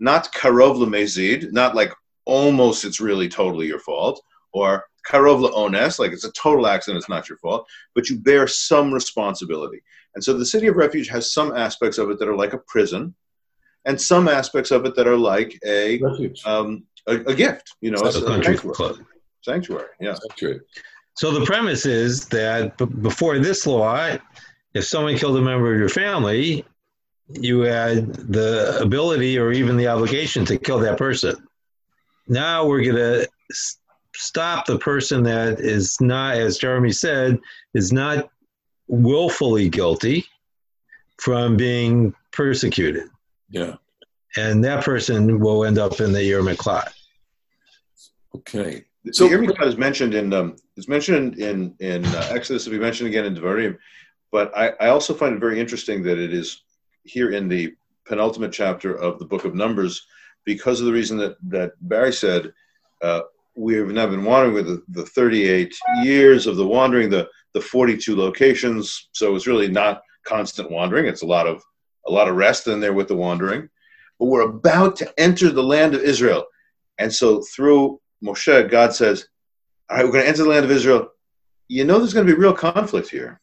not 0.00 0.32
karov 0.32 0.76
lemezid, 0.76 1.52
not 1.52 1.74
like 1.74 1.92
almost 2.24 2.84
it's 2.84 3.00
really 3.00 3.28
totally 3.28 3.66
your 3.66 3.78
fault, 3.78 4.22
or 4.52 4.84
karov 5.08 5.40
ones, 5.40 5.98
like 5.98 6.12
it's 6.12 6.24
a 6.24 6.32
total 6.32 6.66
accident, 6.66 6.98
it's 6.98 7.08
not 7.08 7.28
your 7.28 7.38
fault, 7.38 7.66
but 7.94 8.08
you 8.08 8.18
bear 8.18 8.46
some 8.46 8.92
responsibility. 8.92 9.82
And 10.14 10.22
so 10.22 10.32
the 10.32 10.46
city 10.46 10.66
of 10.68 10.76
refuge 10.76 11.08
has 11.08 11.34
some 11.34 11.54
aspects 11.56 11.98
of 11.98 12.10
it 12.10 12.18
that 12.18 12.28
are 12.28 12.36
like 12.36 12.52
a 12.52 12.58
prison, 12.58 13.14
and 13.84 14.00
some 14.00 14.28
aspects 14.28 14.70
of 14.70 14.86
it 14.86 14.94
that 14.96 15.06
are 15.06 15.16
like 15.16 15.58
a 15.66 16.00
um, 16.46 16.84
a, 17.06 17.16
a, 17.16 17.34
gift, 17.34 17.74
you 17.82 17.90
know, 17.90 18.00
a, 18.00 18.08
a 18.08 18.24
country 18.24 18.56
club. 18.56 18.96
Sanctuary, 19.42 19.88
yeah. 20.00 20.14
Sanctuary. 20.14 20.60
So 21.16 21.30
the 21.30 21.44
premise 21.44 21.84
is 21.84 22.26
that 22.28 22.78
b- 22.78 22.86
before 22.86 23.38
this 23.38 23.66
law, 23.66 24.16
if 24.74 24.84
someone 24.84 25.16
killed 25.16 25.36
a 25.36 25.42
member 25.42 25.72
of 25.72 25.78
your 25.78 25.88
family, 25.88 26.64
you 27.28 27.60
had 27.60 28.12
the 28.14 28.78
ability 28.80 29.38
or 29.38 29.52
even 29.52 29.76
the 29.76 29.86
obligation 29.86 30.44
to 30.46 30.58
kill 30.58 30.78
that 30.80 30.98
person. 30.98 31.36
Now 32.28 32.66
we're 32.66 32.84
going 32.84 32.96
to 32.96 33.28
stop 34.14 34.66
the 34.66 34.78
person 34.78 35.22
that 35.24 35.60
is 35.60 36.00
not, 36.00 36.36
as 36.36 36.58
Jeremy 36.58 36.92
said, 36.92 37.38
is 37.74 37.92
not 37.92 38.28
willfully 38.88 39.68
guilty 39.68 40.24
from 41.18 41.56
being 41.56 42.14
persecuted. 42.32 43.04
Yeah. 43.48 43.76
And 44.36 44.64
that 44.64 44.84
person 44.84 45.38
will 45.38 45.64
end 45.64 45.78
up 45.78 46.00
in 46.00 46.12
the 46.12 46.22
Yer 46.22 46.40
Miklat. 46.40 46.92
Okay. 48.34 48.84
So 49.12 49.28
the 49.28 49.36
Yer 49.36 49.68
is 49.68 49.76
mentioned 49.76 50.14
in 50.14 50.32
um, 50.32 50.56
it's 50.76 50.88
mentioned 50.88 51.38
in 51.38 51.74
in 51.78 52.04
uh, 52.06 52.30
Exodus. 52.30 52.64
To 52.64 52.70
be 52.70 52.78
mentioned 52.78 53.08
again 53.08 53.26
in 53.26 53.34
Devarim, 53.36 53.78
but 54.34 54.50
I, 54.56 54.70
I 54.80 54.88
also 54.88 55.14
find 55.14 55.36
it 55.36 55.38
very 55.38 55.60
interesting 55.60 56.02
that 56.02 56.18
it 56.18 56.34
is 56.34 56.64
here 57.04 57.30
in 57.30 57.46
the 57.46 57.72
penultimate 58.04 58.50
chapter 58.50 58.92
of 58.92 59.20
the 59.20 59.24
Book 59.24 59.44
of 59.44 59.54
Numbers, 59.54 60.04
because 60.44 60.80
of 60.80 60.86
the 60.86 60.92
reason 60.92 61.16
that 61.18 61.36
that 61.50 61.74
Barry 61.80 62.12
said. 62.12 62.52
Uh, 63.00 63.20
we've 63.54 63.86
now 63.86 64.08
been 64.08 64.24
wandering 64.24 64.52
with 64.52 64.66
the, 64.66 64.82
the 64.88 65.06
38 65.06 65.72
years 66.02 66.48
of 66.48 66.56
the 66.56 66.66
wandering, 66.66 67.10
the, 67.10 67.28
the 67.52 67.60
42 67.60 68.16
locations. 68.16 69.08
So 69.12 69.36
it's 69.36 69.46
really 69.46 69.68
not 69.68 70.02
constant 70.24 70.68
wandering. 70.68 71.06
It's 71.06 71.22
a 71.22 71.26
lot 71.26 71.46
of 71.46 71.62
a 72.08 72.10
lot 72.10 72.28
of 72.28 72.34
rest 72.34 72.66
in 72.66 72.80
there 72.80 72.92
with 72.92 73.06
the 73.06 73.14
wandering. 73.14 73.68
But 74.18 74.26
we're 74.26 74.50
about 74.50 74.96
to 74.96 75.14
enter 75.16 75.50
the 75.50 75.62
land 75.62 75.94
of 75.94 76.02
Israel. 76.02 76.44
And 76.98 77.14
so 77.14 77.40
through 77.54 78.00
Moshe, 78.20 78.68
God 78.68 78.92
says, 78.92 79.28
All 79.88 79.96
right, 79.96 80.04
we're 80.04 80.10
going 80.10 80.24
to 80.24 80.28
enter 80.28 80.42
the 80.42 80.50
land 80.50 80.64
of 80.64 80.72
Israel. 80.72 81.10
You 81.68 81.84
know 81.84 81.98
there's 81.98 82.14
going 82.14 82.26
to 82.26 82.34
be 82.34 82.40
real 82.40 82.52
conflict 82.52 83.08
here. 83.08 83.40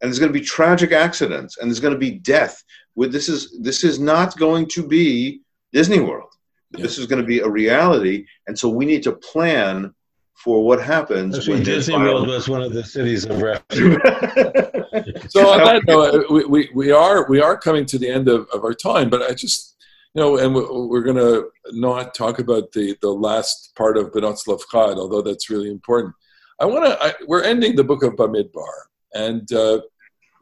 And 0.00 0.08
there's 0.08 0.18
going 0.18 0.32
to 0.32 0.38
be 0.38 0.44
tragic 0.44 0.92
accidents 0.92 1.58
and 1.58 1.68
there's 1.68 1.80
going 1.80 1.94
to 1.94 1.98
be 1.98 2.12
death. 2.12 2.62
With 2.94 3.12
this 3.12 3.28
is 3.28 3.58
this 3.60 3.84
is 3.84 3.98
not 3.98 4.36
going 4.36 4.66
to 4.68 4.86
be 4.86 5.40
Disney 5.72 6.00
World. 6.00 6.30
Yeah. 6.72 6.82
This 6.82 6.98
is 6.98 7.06
going 7.06 7.20
to 7.20 7.26
be 7.26 7.40
a 7.40 7.48
reality, 7.48 8.26
and 8.46 8.58
so 8.58 8.68
we 8.68 8.84
need 8.84 9.02
to 9.04 9.12
plan 9.12 9.94
for 10.34 10.64
what 10.64 10.82
happens. 10.82 11.36
Actually, 11.36 11.64
Disney 11.64 11.96
World 11.96 12.28
was 12.28 12.48
one 12.48 12.62
of 12.62 12.72
the 12.72 12.84
cities 12.84 13.24
of 13.24 13.40
refuge. 13.40 14.00
so 15.30 15.48
on 15.48 15.64
that 15.64 15.82
note, 15.86 16.14
uh, 16.14 16.32
we, 16.32 16.44
we, 16.44 16.70
we 16.74 16.92
are 16.92 17.28
we 17.28 17.40
are 17.40 17.56
coming 17.56 17.86
to 17.86 17.98
the 17.98 18.08
end 18.08 18.28
of, 18.28 18.48
of 18.52 18.64
our 18.64 18.74
time, 18.74 19.10
but 19.10 19.22
I 19.22 19.34
just 19.34 19.76
you 20.14 20.22
know, 20.22 20.38
and 20.38 20.54
we're 20.54 21.02
going 21.02 21.16
to 21.16 21.50
not 21.72 22.14
talk 22.14 22.38
about 22.38 22.72
the 22.72 22.96
the 23.02 23.10
last 23.10 23.74
part 23.76 23.96
of 23.96 24.12
Benot 24.12 24.38
Tzlafchad, 24.42 24.96
although 24.96 25.22
that's 25.22 25.50
really 25.50 25.70
important. 25.70 26.14
I 26.60 26.66
want 26.66 26.86
to. 26.86 27.16
We're 27.26 27.42
ending 27.42 27.76
the 27.76 27.84
book 27.84 28.02
of 28.02 28.14
Bamidbar, 28.14 28.72
and 29.14 29.50
uh, 29.52 29.80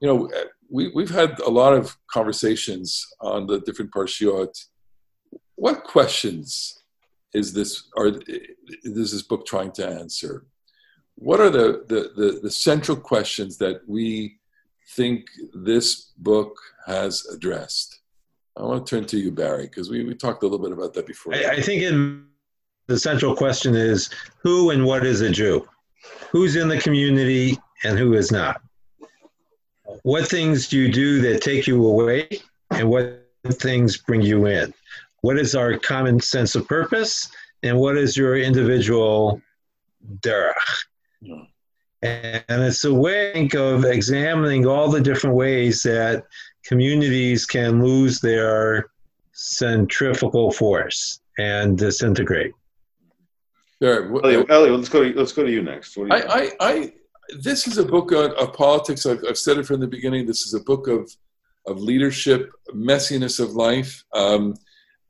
you 0.01 0.09
know, 0.09 0.31
we 0.71 0.91
we've 0.95 1.11
had 1.11 1.39
a 1.41 1.51
lot 1.51 1.73
of 1.73 1.97
conversations 2.11 3.07
on 3.21 3.47
the 3.47 3.61
different 3.61 3.93
parshiot 3.93 4.53
what 5.57 5.85
questions 5.85 6.83
is 7.35 7.53
this 7.53 7.89
are 7.97 8.13
is 8.85 9.13
this 9.13 9.23
book 9.23 9.45
trying 9.45 9.73
to 9.73 9.87
answer? 9.87 10.47
What 11.17 11.41
are 11.41 11.51
the, 11.51 11.85
the, 11.89 12.13
the, 12.15 12.41
the 12.43 12.51
central 12.51 12.97
questions 12.97 13.57
that 13.59 13.81
we 13.89 14.39
think 14.91 15.27
this 15.55 16.13
book 16.19 16.59
has 16.87 17.27
addressed? 17.33 18.01
I 18.57 18.63
want 18.63 18.87
to 18.87 18.91
turn 18.97 19.07
to 19.07 19.19
you, 19.19 19.33
Barry, 19.33 19.65
because 19.65 19.89
we, 19.89 20.05
we 20.05 20.15
talked 20.15 20.43
a 20.43 20.47
little 20.47 20.59
bit 20.59 20.73
about 20.73 20.93
that 20.93 21.07
before. 21.07 21.35
I, 21.35 21.53
I 21.53 21.63
think 21.63 21.83
in, 21.83 22.27
the 22.87 22.99
central 22.99 23.35
question 23.35 23.75
is 23.75 24.11
who 24.43 24.71
and 24.71 24.85
what 24.85 25.05
is 25.07 25.23
a 25.23 25.31
Jew? 25.31 25.67
Who's 26.31 26.55
in 26.55 26.69
the 26.69 26.79
community 26.79 27.59
and 27.85 27.99
who 27.99 28.15
is 28.15 28.31
not? 28.31 28.61
What 30.03 30.29
things 30.29 30.69
do 30.69 30.79
you 30.79 30.93
do 30.93 31.21
that 31.23 31.43
take 31.43 31.67
you 31.67 31.87
away 31.87 32.29
and 32.71 32.89
what 32.89 33.25
things 33.47 33.97
bring 33.97 34.23
you 34.23 34.47
in? 34.47 34.75
What 35.21 35.39
is 35.39 35.55
our 35.55 35.79
common 35.79 36.21
sense 36.21 36.55
of 36.55 36.67
purpose 36.69 37.29
and 37.63 37.79
what 37.79 37.97
is 37.97 38.17
your 38.17 38.37
individual 38.37 39.41
derech? 40.21 40.53
And 42.03 42.45
it's 42.49 42.85
a 42.85 42.95
way 42.95 43.49
of 43.55 43.85
examining 43.85 44.67
all 44.67 44.89
the 44.89 45.01
different 45.01 45.35
ways 45.35 45.83
that 45.83 46.25
communities 46.65 47.47
can 47.47 47.83
lose 47.83 48.21
their 48.21 48.91
centrifugal 49.33 50.51
force 50.53 51.21
and 51.39 51.77
disintegrate. 51.77 52.53
Sure. 53.83 54.03
W- 54.03 54.23
Elliot, 54.25 54.51
Elliot, 54.51 54.77
let's 54.77 54.89
go. 54.89 55.03
To, 55.03 55.19
let's 55.19 55.33
go 55.33 55.45
to 55.45 55.51
you 55.51 55.63
next. 55.63 55.97
What 55.97 56.11
do 56.11 56.17
you 56.17 56.23
I, 56.23 56.39
I, 56.39 56.51
I, 56.61 56.93
this 57.41 57.67
is 57.67 57.79
a 57.79 57.85
book 57.85 58.13
of, 58.13 58.53
politics. 58.53 59.07
I've, 59.07 59.23
I've 59.29 59.39
said 59.39 59.59
it 59.59 59.67
from 59.67 59.81
the 59.81 59.87
beginning. 59.87 60.27
This 60.27 60.43
is 60.47 60.55
a 60.55 60.61
book 60.61 60.89
of, 60.89 61.11
of 61.67 61.81
leadership, 61.81 62.51
messiness 62.75 63.41
of 63.41 63.53
life, 63.53 64.05
um, 64.15 64.55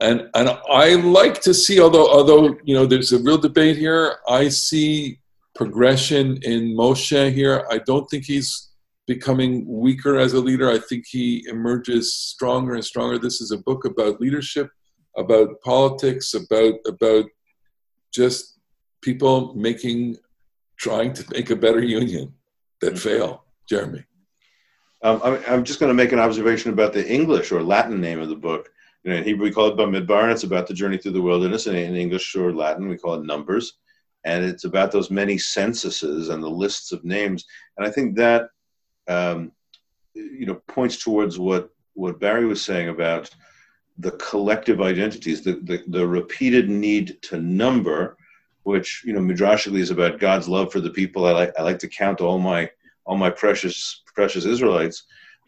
and 0.01 0.29
and 0.35 0.51
I 0.71 0.95
like 0.95 1.41
to 1.43 1.55
see. 1.55 1.81
Although 1.81 2.11
although 2.11 2.57
you 2.65 2.75
know, 2.75 2.87
there's 2.87 3.13
a 3.13 3.19
real 3.19 3.39
debate 3.39 3.77
here. 3.77 4.19
I 4.29 4.49
see 4.49 5.21
progression 5.55 6.39
in 6.43 6.77
Moshe 6.77 7.33
here. 7.33 7.67
I 7.71 7.79
don't 7.79 8.07
think 8.07 8.25
he's 8.25 8.71
becoming 9.07 9.65
weaker 9.67 10.19
as 10.19 10.35
a 10.35 10.41
leader. 10.41 10.71
I 10.71 10.79
think 10.79 11.07
he 11.07 11.47
emerges 11.49 12.15
stronger 12.15 12.75
and 12.75 12.85
stronger. 12.85 13.19
This 13.19 13.41
is 13.41 13.53
a 13.53 13.59
book 13.59 13.85
about 13.85 14.21
leadership, 14.21 14.69
about 15.17 15.61
politics, 15.63 16.35
about 16.35 16.75
about 16.87 17.27
just 18.13 18.59
people 19.03 19.55
making 19.55 20.17
trying 20.77 21.13
to 21.15 21.25
make 21.33 21.51
a 21.51 21.57
better 21.57 21.83
union 21.83 22.35
that 22.81 22.99
fail. 22.99 23.45
Jeremy. 23.69 24.05
Um, 25.03 25.21
I'm, 25.23 25.43
I'm 25.49 25.65
just 25.65 25.81
going 25.81 25.91
to 25.91 25.95
make 25.95 26.13
an 26.13 26.19
observation 26.19 26.73
about 26.73 26.93
the 26.93 27.07
English 27.07 27.53
or 27.53 27.63
Latin 27.63 28.01
name 28.01 28.21
of 28.21 28.29
the 28.29 28.37
book. 28.37 28.69
You 29.03 29.11
know, 29.11 29.19
in 29.19 29.25
Hebrew 29.25 29.45
we 29.45 29.53
call 29.53 29.69
it 29.69 29.77
Bamidbar, 29.77 30.25
and 30.25 30.33
it's 30.33 30.45
about 30.45 30.67
the 30.67 30.75
journey 30.75 30.99
through 30.99 31.13
the 31.13 31.23
wilderness. 31.23 31.67
And 31.67 31.77
in 31.77 31.95
English 31.97 32.35
or 32.35 32.53
Latin 32.53 32.89
we 32.89 32.99
call 32.99 33.15
it 33.15 33.25
Numbers, 33.25 33.75
and 34.25 34.45
it's 34.45 34.65
about 34.65 34.91
those 34.91 35.11
many 35.11 35.39
censuses 35.39 36.29
and 36.29 36.43
the 36.43 36.49
lists 36.49 36.93
of 36.93 37.05
names. 37.05 37.45
And 37.77 37.87
I 37.87 37.91
think 37.91 38.17
that 38.17 38.49
um, 39.09 39.53
you 40.15 40.47
know 40.47 40.61
points 40.67 40.97
towards 40.97 41.39
what 41.39 41.71
what 41.95 42.21
Barry 42.21 42.47
was 42.47 42.63
saying 42.63 42.89
about 42.89 43.31
the 43.99 44.13
collective 44.13 44.81
identities, 44.81 45.43
the, 45.43 45.55
the, 45.63 45.83
the 45.89 46.07
repeated 46.07 46.69
need 46.69 47.21
to 47.23 47.41
number, 47.41 48.17
which 48.67 49.05
you 49.05 49.13
know 49.13 49.21
midrashically 49.21 49.79
is 49.79 49.93
about 49.93 50.19
God's 50.19 50.49
love 50.49 50.73
for 50.73 50.81
the 50.81 50.91
people. 50.91 51.25
I 51.25 51.31
like 51.31 51.53
I 51.57 51.63
like 51.63 51.79
to 51.79 51.89
count 51.89 52.21
all 52.21 52.39
my 52.39 52.69
all 53.05 53.17
my 53.17 53.31
precious 53.31 54.03
precious 54.13 54.45
Israelites, 54.45 55.05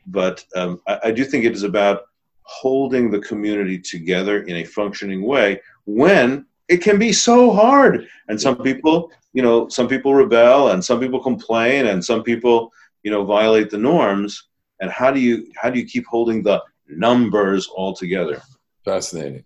but 0.06 0.44
um, 0.54 0.80
I, 0.86 1.00
I 1.06 1.10
do 1.10 1.24
think 1.24 1.44
it 1.44 1.52
is 1.52 1.64
about 1.64 2.02
holding 2.42 3.10
the 3.10 3.18
community 3.18 3.76
together 3.76 4.44
in 4.44 4.58
a 4.58 4.64
functioning 4.64 5.22
way 5.22 5.60
when 5.84 6.46
it 6.68 6.76
can 6.78 6.96
be 6.96 7.12
so 7.12 7.50
hard. 7.50 8.06
And 8.28 8.40
some 8.40 8.56
people, 8.62 9.10
you 9.32 9.42
know, 9.42 9.68
some 9.68 9.88
people 9.88 10.14
rebel, 10.14 10.68
and 10.68 10.84
some 10.84 11.00
people 11.00 11.20
complain, 11.20 11.86
and 11.86 12.04
some 12.04 12.22
people, 12.22 12.72
you 13.02 13.10
know, 13.10 13.24
violate 13.24 13.68
the 13.68 13.78
norms. 13.78 14.44
And 14.80 14.92
how 14.92 15.10
do 15.10 15.18
you 15.18 15.50
how 15.60 15.70
do 15.70 15.80
you 15.80 15.86
keep 15.86 16.06
holding 16.06 16.44
the 16.44 16.62
numbers 16.86 17.66
all 17.66 17.94
together? 17.94 18.40
Fascinating. 18.84 19.44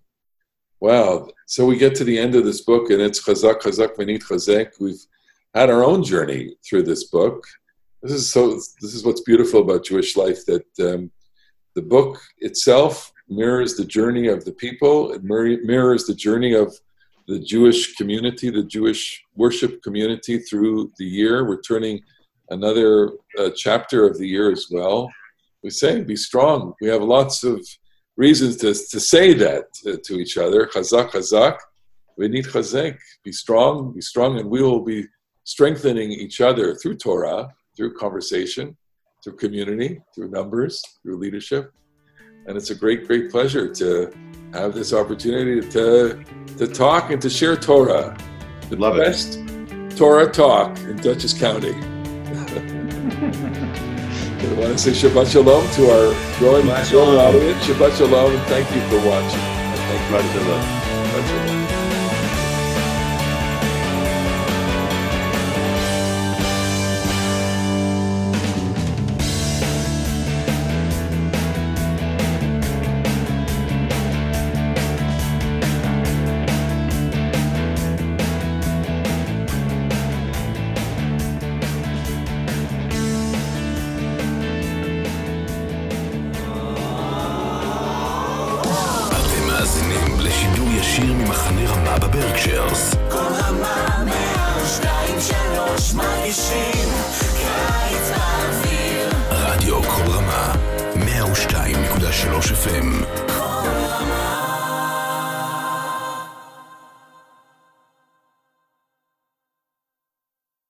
Wow. 0.82 1.28
So 1.46 1.64
we 1.64 1.76
get 1.76 1.94
to 1.94 2.02
the 2.02 2.18
end 2.18 2.34
of 2.34 2.44
this 2.44 2.62
book, 2.62 2.90
and 2.90 3.00
it's 3.00 3.22
Chazak, 3.22 3.60
Chazak, 3.60 3.94
V'nitchazek. 3.94 4.80
We've 4.80 5.00
had 5.54 5.70
our 5.70 5.84
own 5.84 6.02
journey 6.02 6.56
through 6.68 6.82
this 6.82 7.04
book. 7.04 7.46
This 8.02 8.10
is 8.10 8.28
so. 8.28 8.54
This 8.80 8.92
is 8.92 9.04
what's 9.04 9.20
beautiful 9.20 9.60
about 9.60 9.84
Jewish 9.84 10.16
life 10.16 10.44
that 10.46 10.66
um, 10.80 11.12
the 11.76 11.82
book 11.82 12.20
itself 12.38 13.12
mirrors 13.28 13.76
the 13.76 13.84
journey 13.84 14.26
of 14.26 14.44
the 14.44 14.50
people. 14.50 15.12
It 15.12 15.22
mir- 15.22 15.62
mirrors 15.62 16.04
the 16.06 16.16
journey 16.16 16.52
of 16.52 16.76
the 17.28 17.38
Jewish 17.38 17.94
community, 17.94 18.50
the 18.50 18.64
Jewish 18.64 19.24
worship 19.36 19.84
community 19.84 20.38
through 20.40 20.90
the 20.98 21.06
year. 21.06 21.46
We're 21.46 21.60
turning 21.60 22.02
another 22.50 23.12
uh, 23.38 23.50
chapter 23.54 24.04
of 24.04 24.18
the 24.18 24.26
year 24.26 24.50
as 24.50 24.66
well. 24.68 25.08
We 25.62 25.70
say, 25.70 26.02
be 26.02 26.16
strong. 26.16 26.74
We 26.80 26.88
have 26.88 27.02
lots 27.02 27.44
of 27.44 27.64
reasons 28.16 28.56
to, 28.58 28.68
to 28.68 29.00
say 29.00 29.32
that 29.34 29.72
to, 29.82 29.96
to 29.98 30.14
each 30.14 30.36
other. 30.36 30.66
Chazak, 30.66 31.10
chazak. 31.10 31.58
V'nitchazek. 32.18 32.98
Be 33.24 33.32
strong, 33.32 33.92
be 33.92 34.00
strong, 34.00 34.38
and 34.38 34.48
we 34.50 34.62
will 34.62 34.80
be 34.80 35.06
strengthening 35.44 36.12
each 36.12 36.40
other 36.40 36.74
through 36.74 36.96
Torah, 36.96 37.48
through 37.76 37.94
conversation, 37.94 38.76
through 39.24 39.36
community, 39.36 40.00
through 40.14 40.30
numbers, 40.30 40.82
through 41.02 41.18
leadership. 41.18 41.72
And 42.46 42.56
it's 42.56 42.70
a 42.70 42.74
great, 42.74 43.06
great 43.06 43.30
pleasure 43.30 43.72
to 43.74 44.12
have 44.52 44.74
this 44.74 44.92
opportunity 44.92 45.66
to, 45.70 46.22
to 46.58 46.66
talk 46.66 47.10
and 47.10 47.22
to 47.22 47.30
share 47.30 47.56
Torah. 47.56 48.16
The 48.68 48.76
Love 48.76 48.96
it. 48.96 49.04
best 49.04 49.38
Torah 49.96 50.30
talk 50.30 50.78
in 50.80 50.96
Dutchess 50.96 51.34
County. 51.34 51.74
I 54.42 54.54
want 54.54 54.72
to 54.72 54.78
say 54.78 54.90
Shabbat 54.90 55.30
Shalom 55.30 55.70
to 55.74 55.90
our 55.90 56.38
growing, 56.38 56.66
growing 56.66 57.18
audience. 57.18 57.64
Shabbat 57.64 57.96
Shalom, 57.96 58.34
and 58.34 58.42
thank 58.48 58.68
you 58.74 58.80
for 58.90 58.98
watching. 59.06 59.38
Thank 59.38 60.10
you. 60.10 60.40
Shabbat. 60.40 60.62
Shabbat 61.12 61.28
Shalom. 61.28 61.61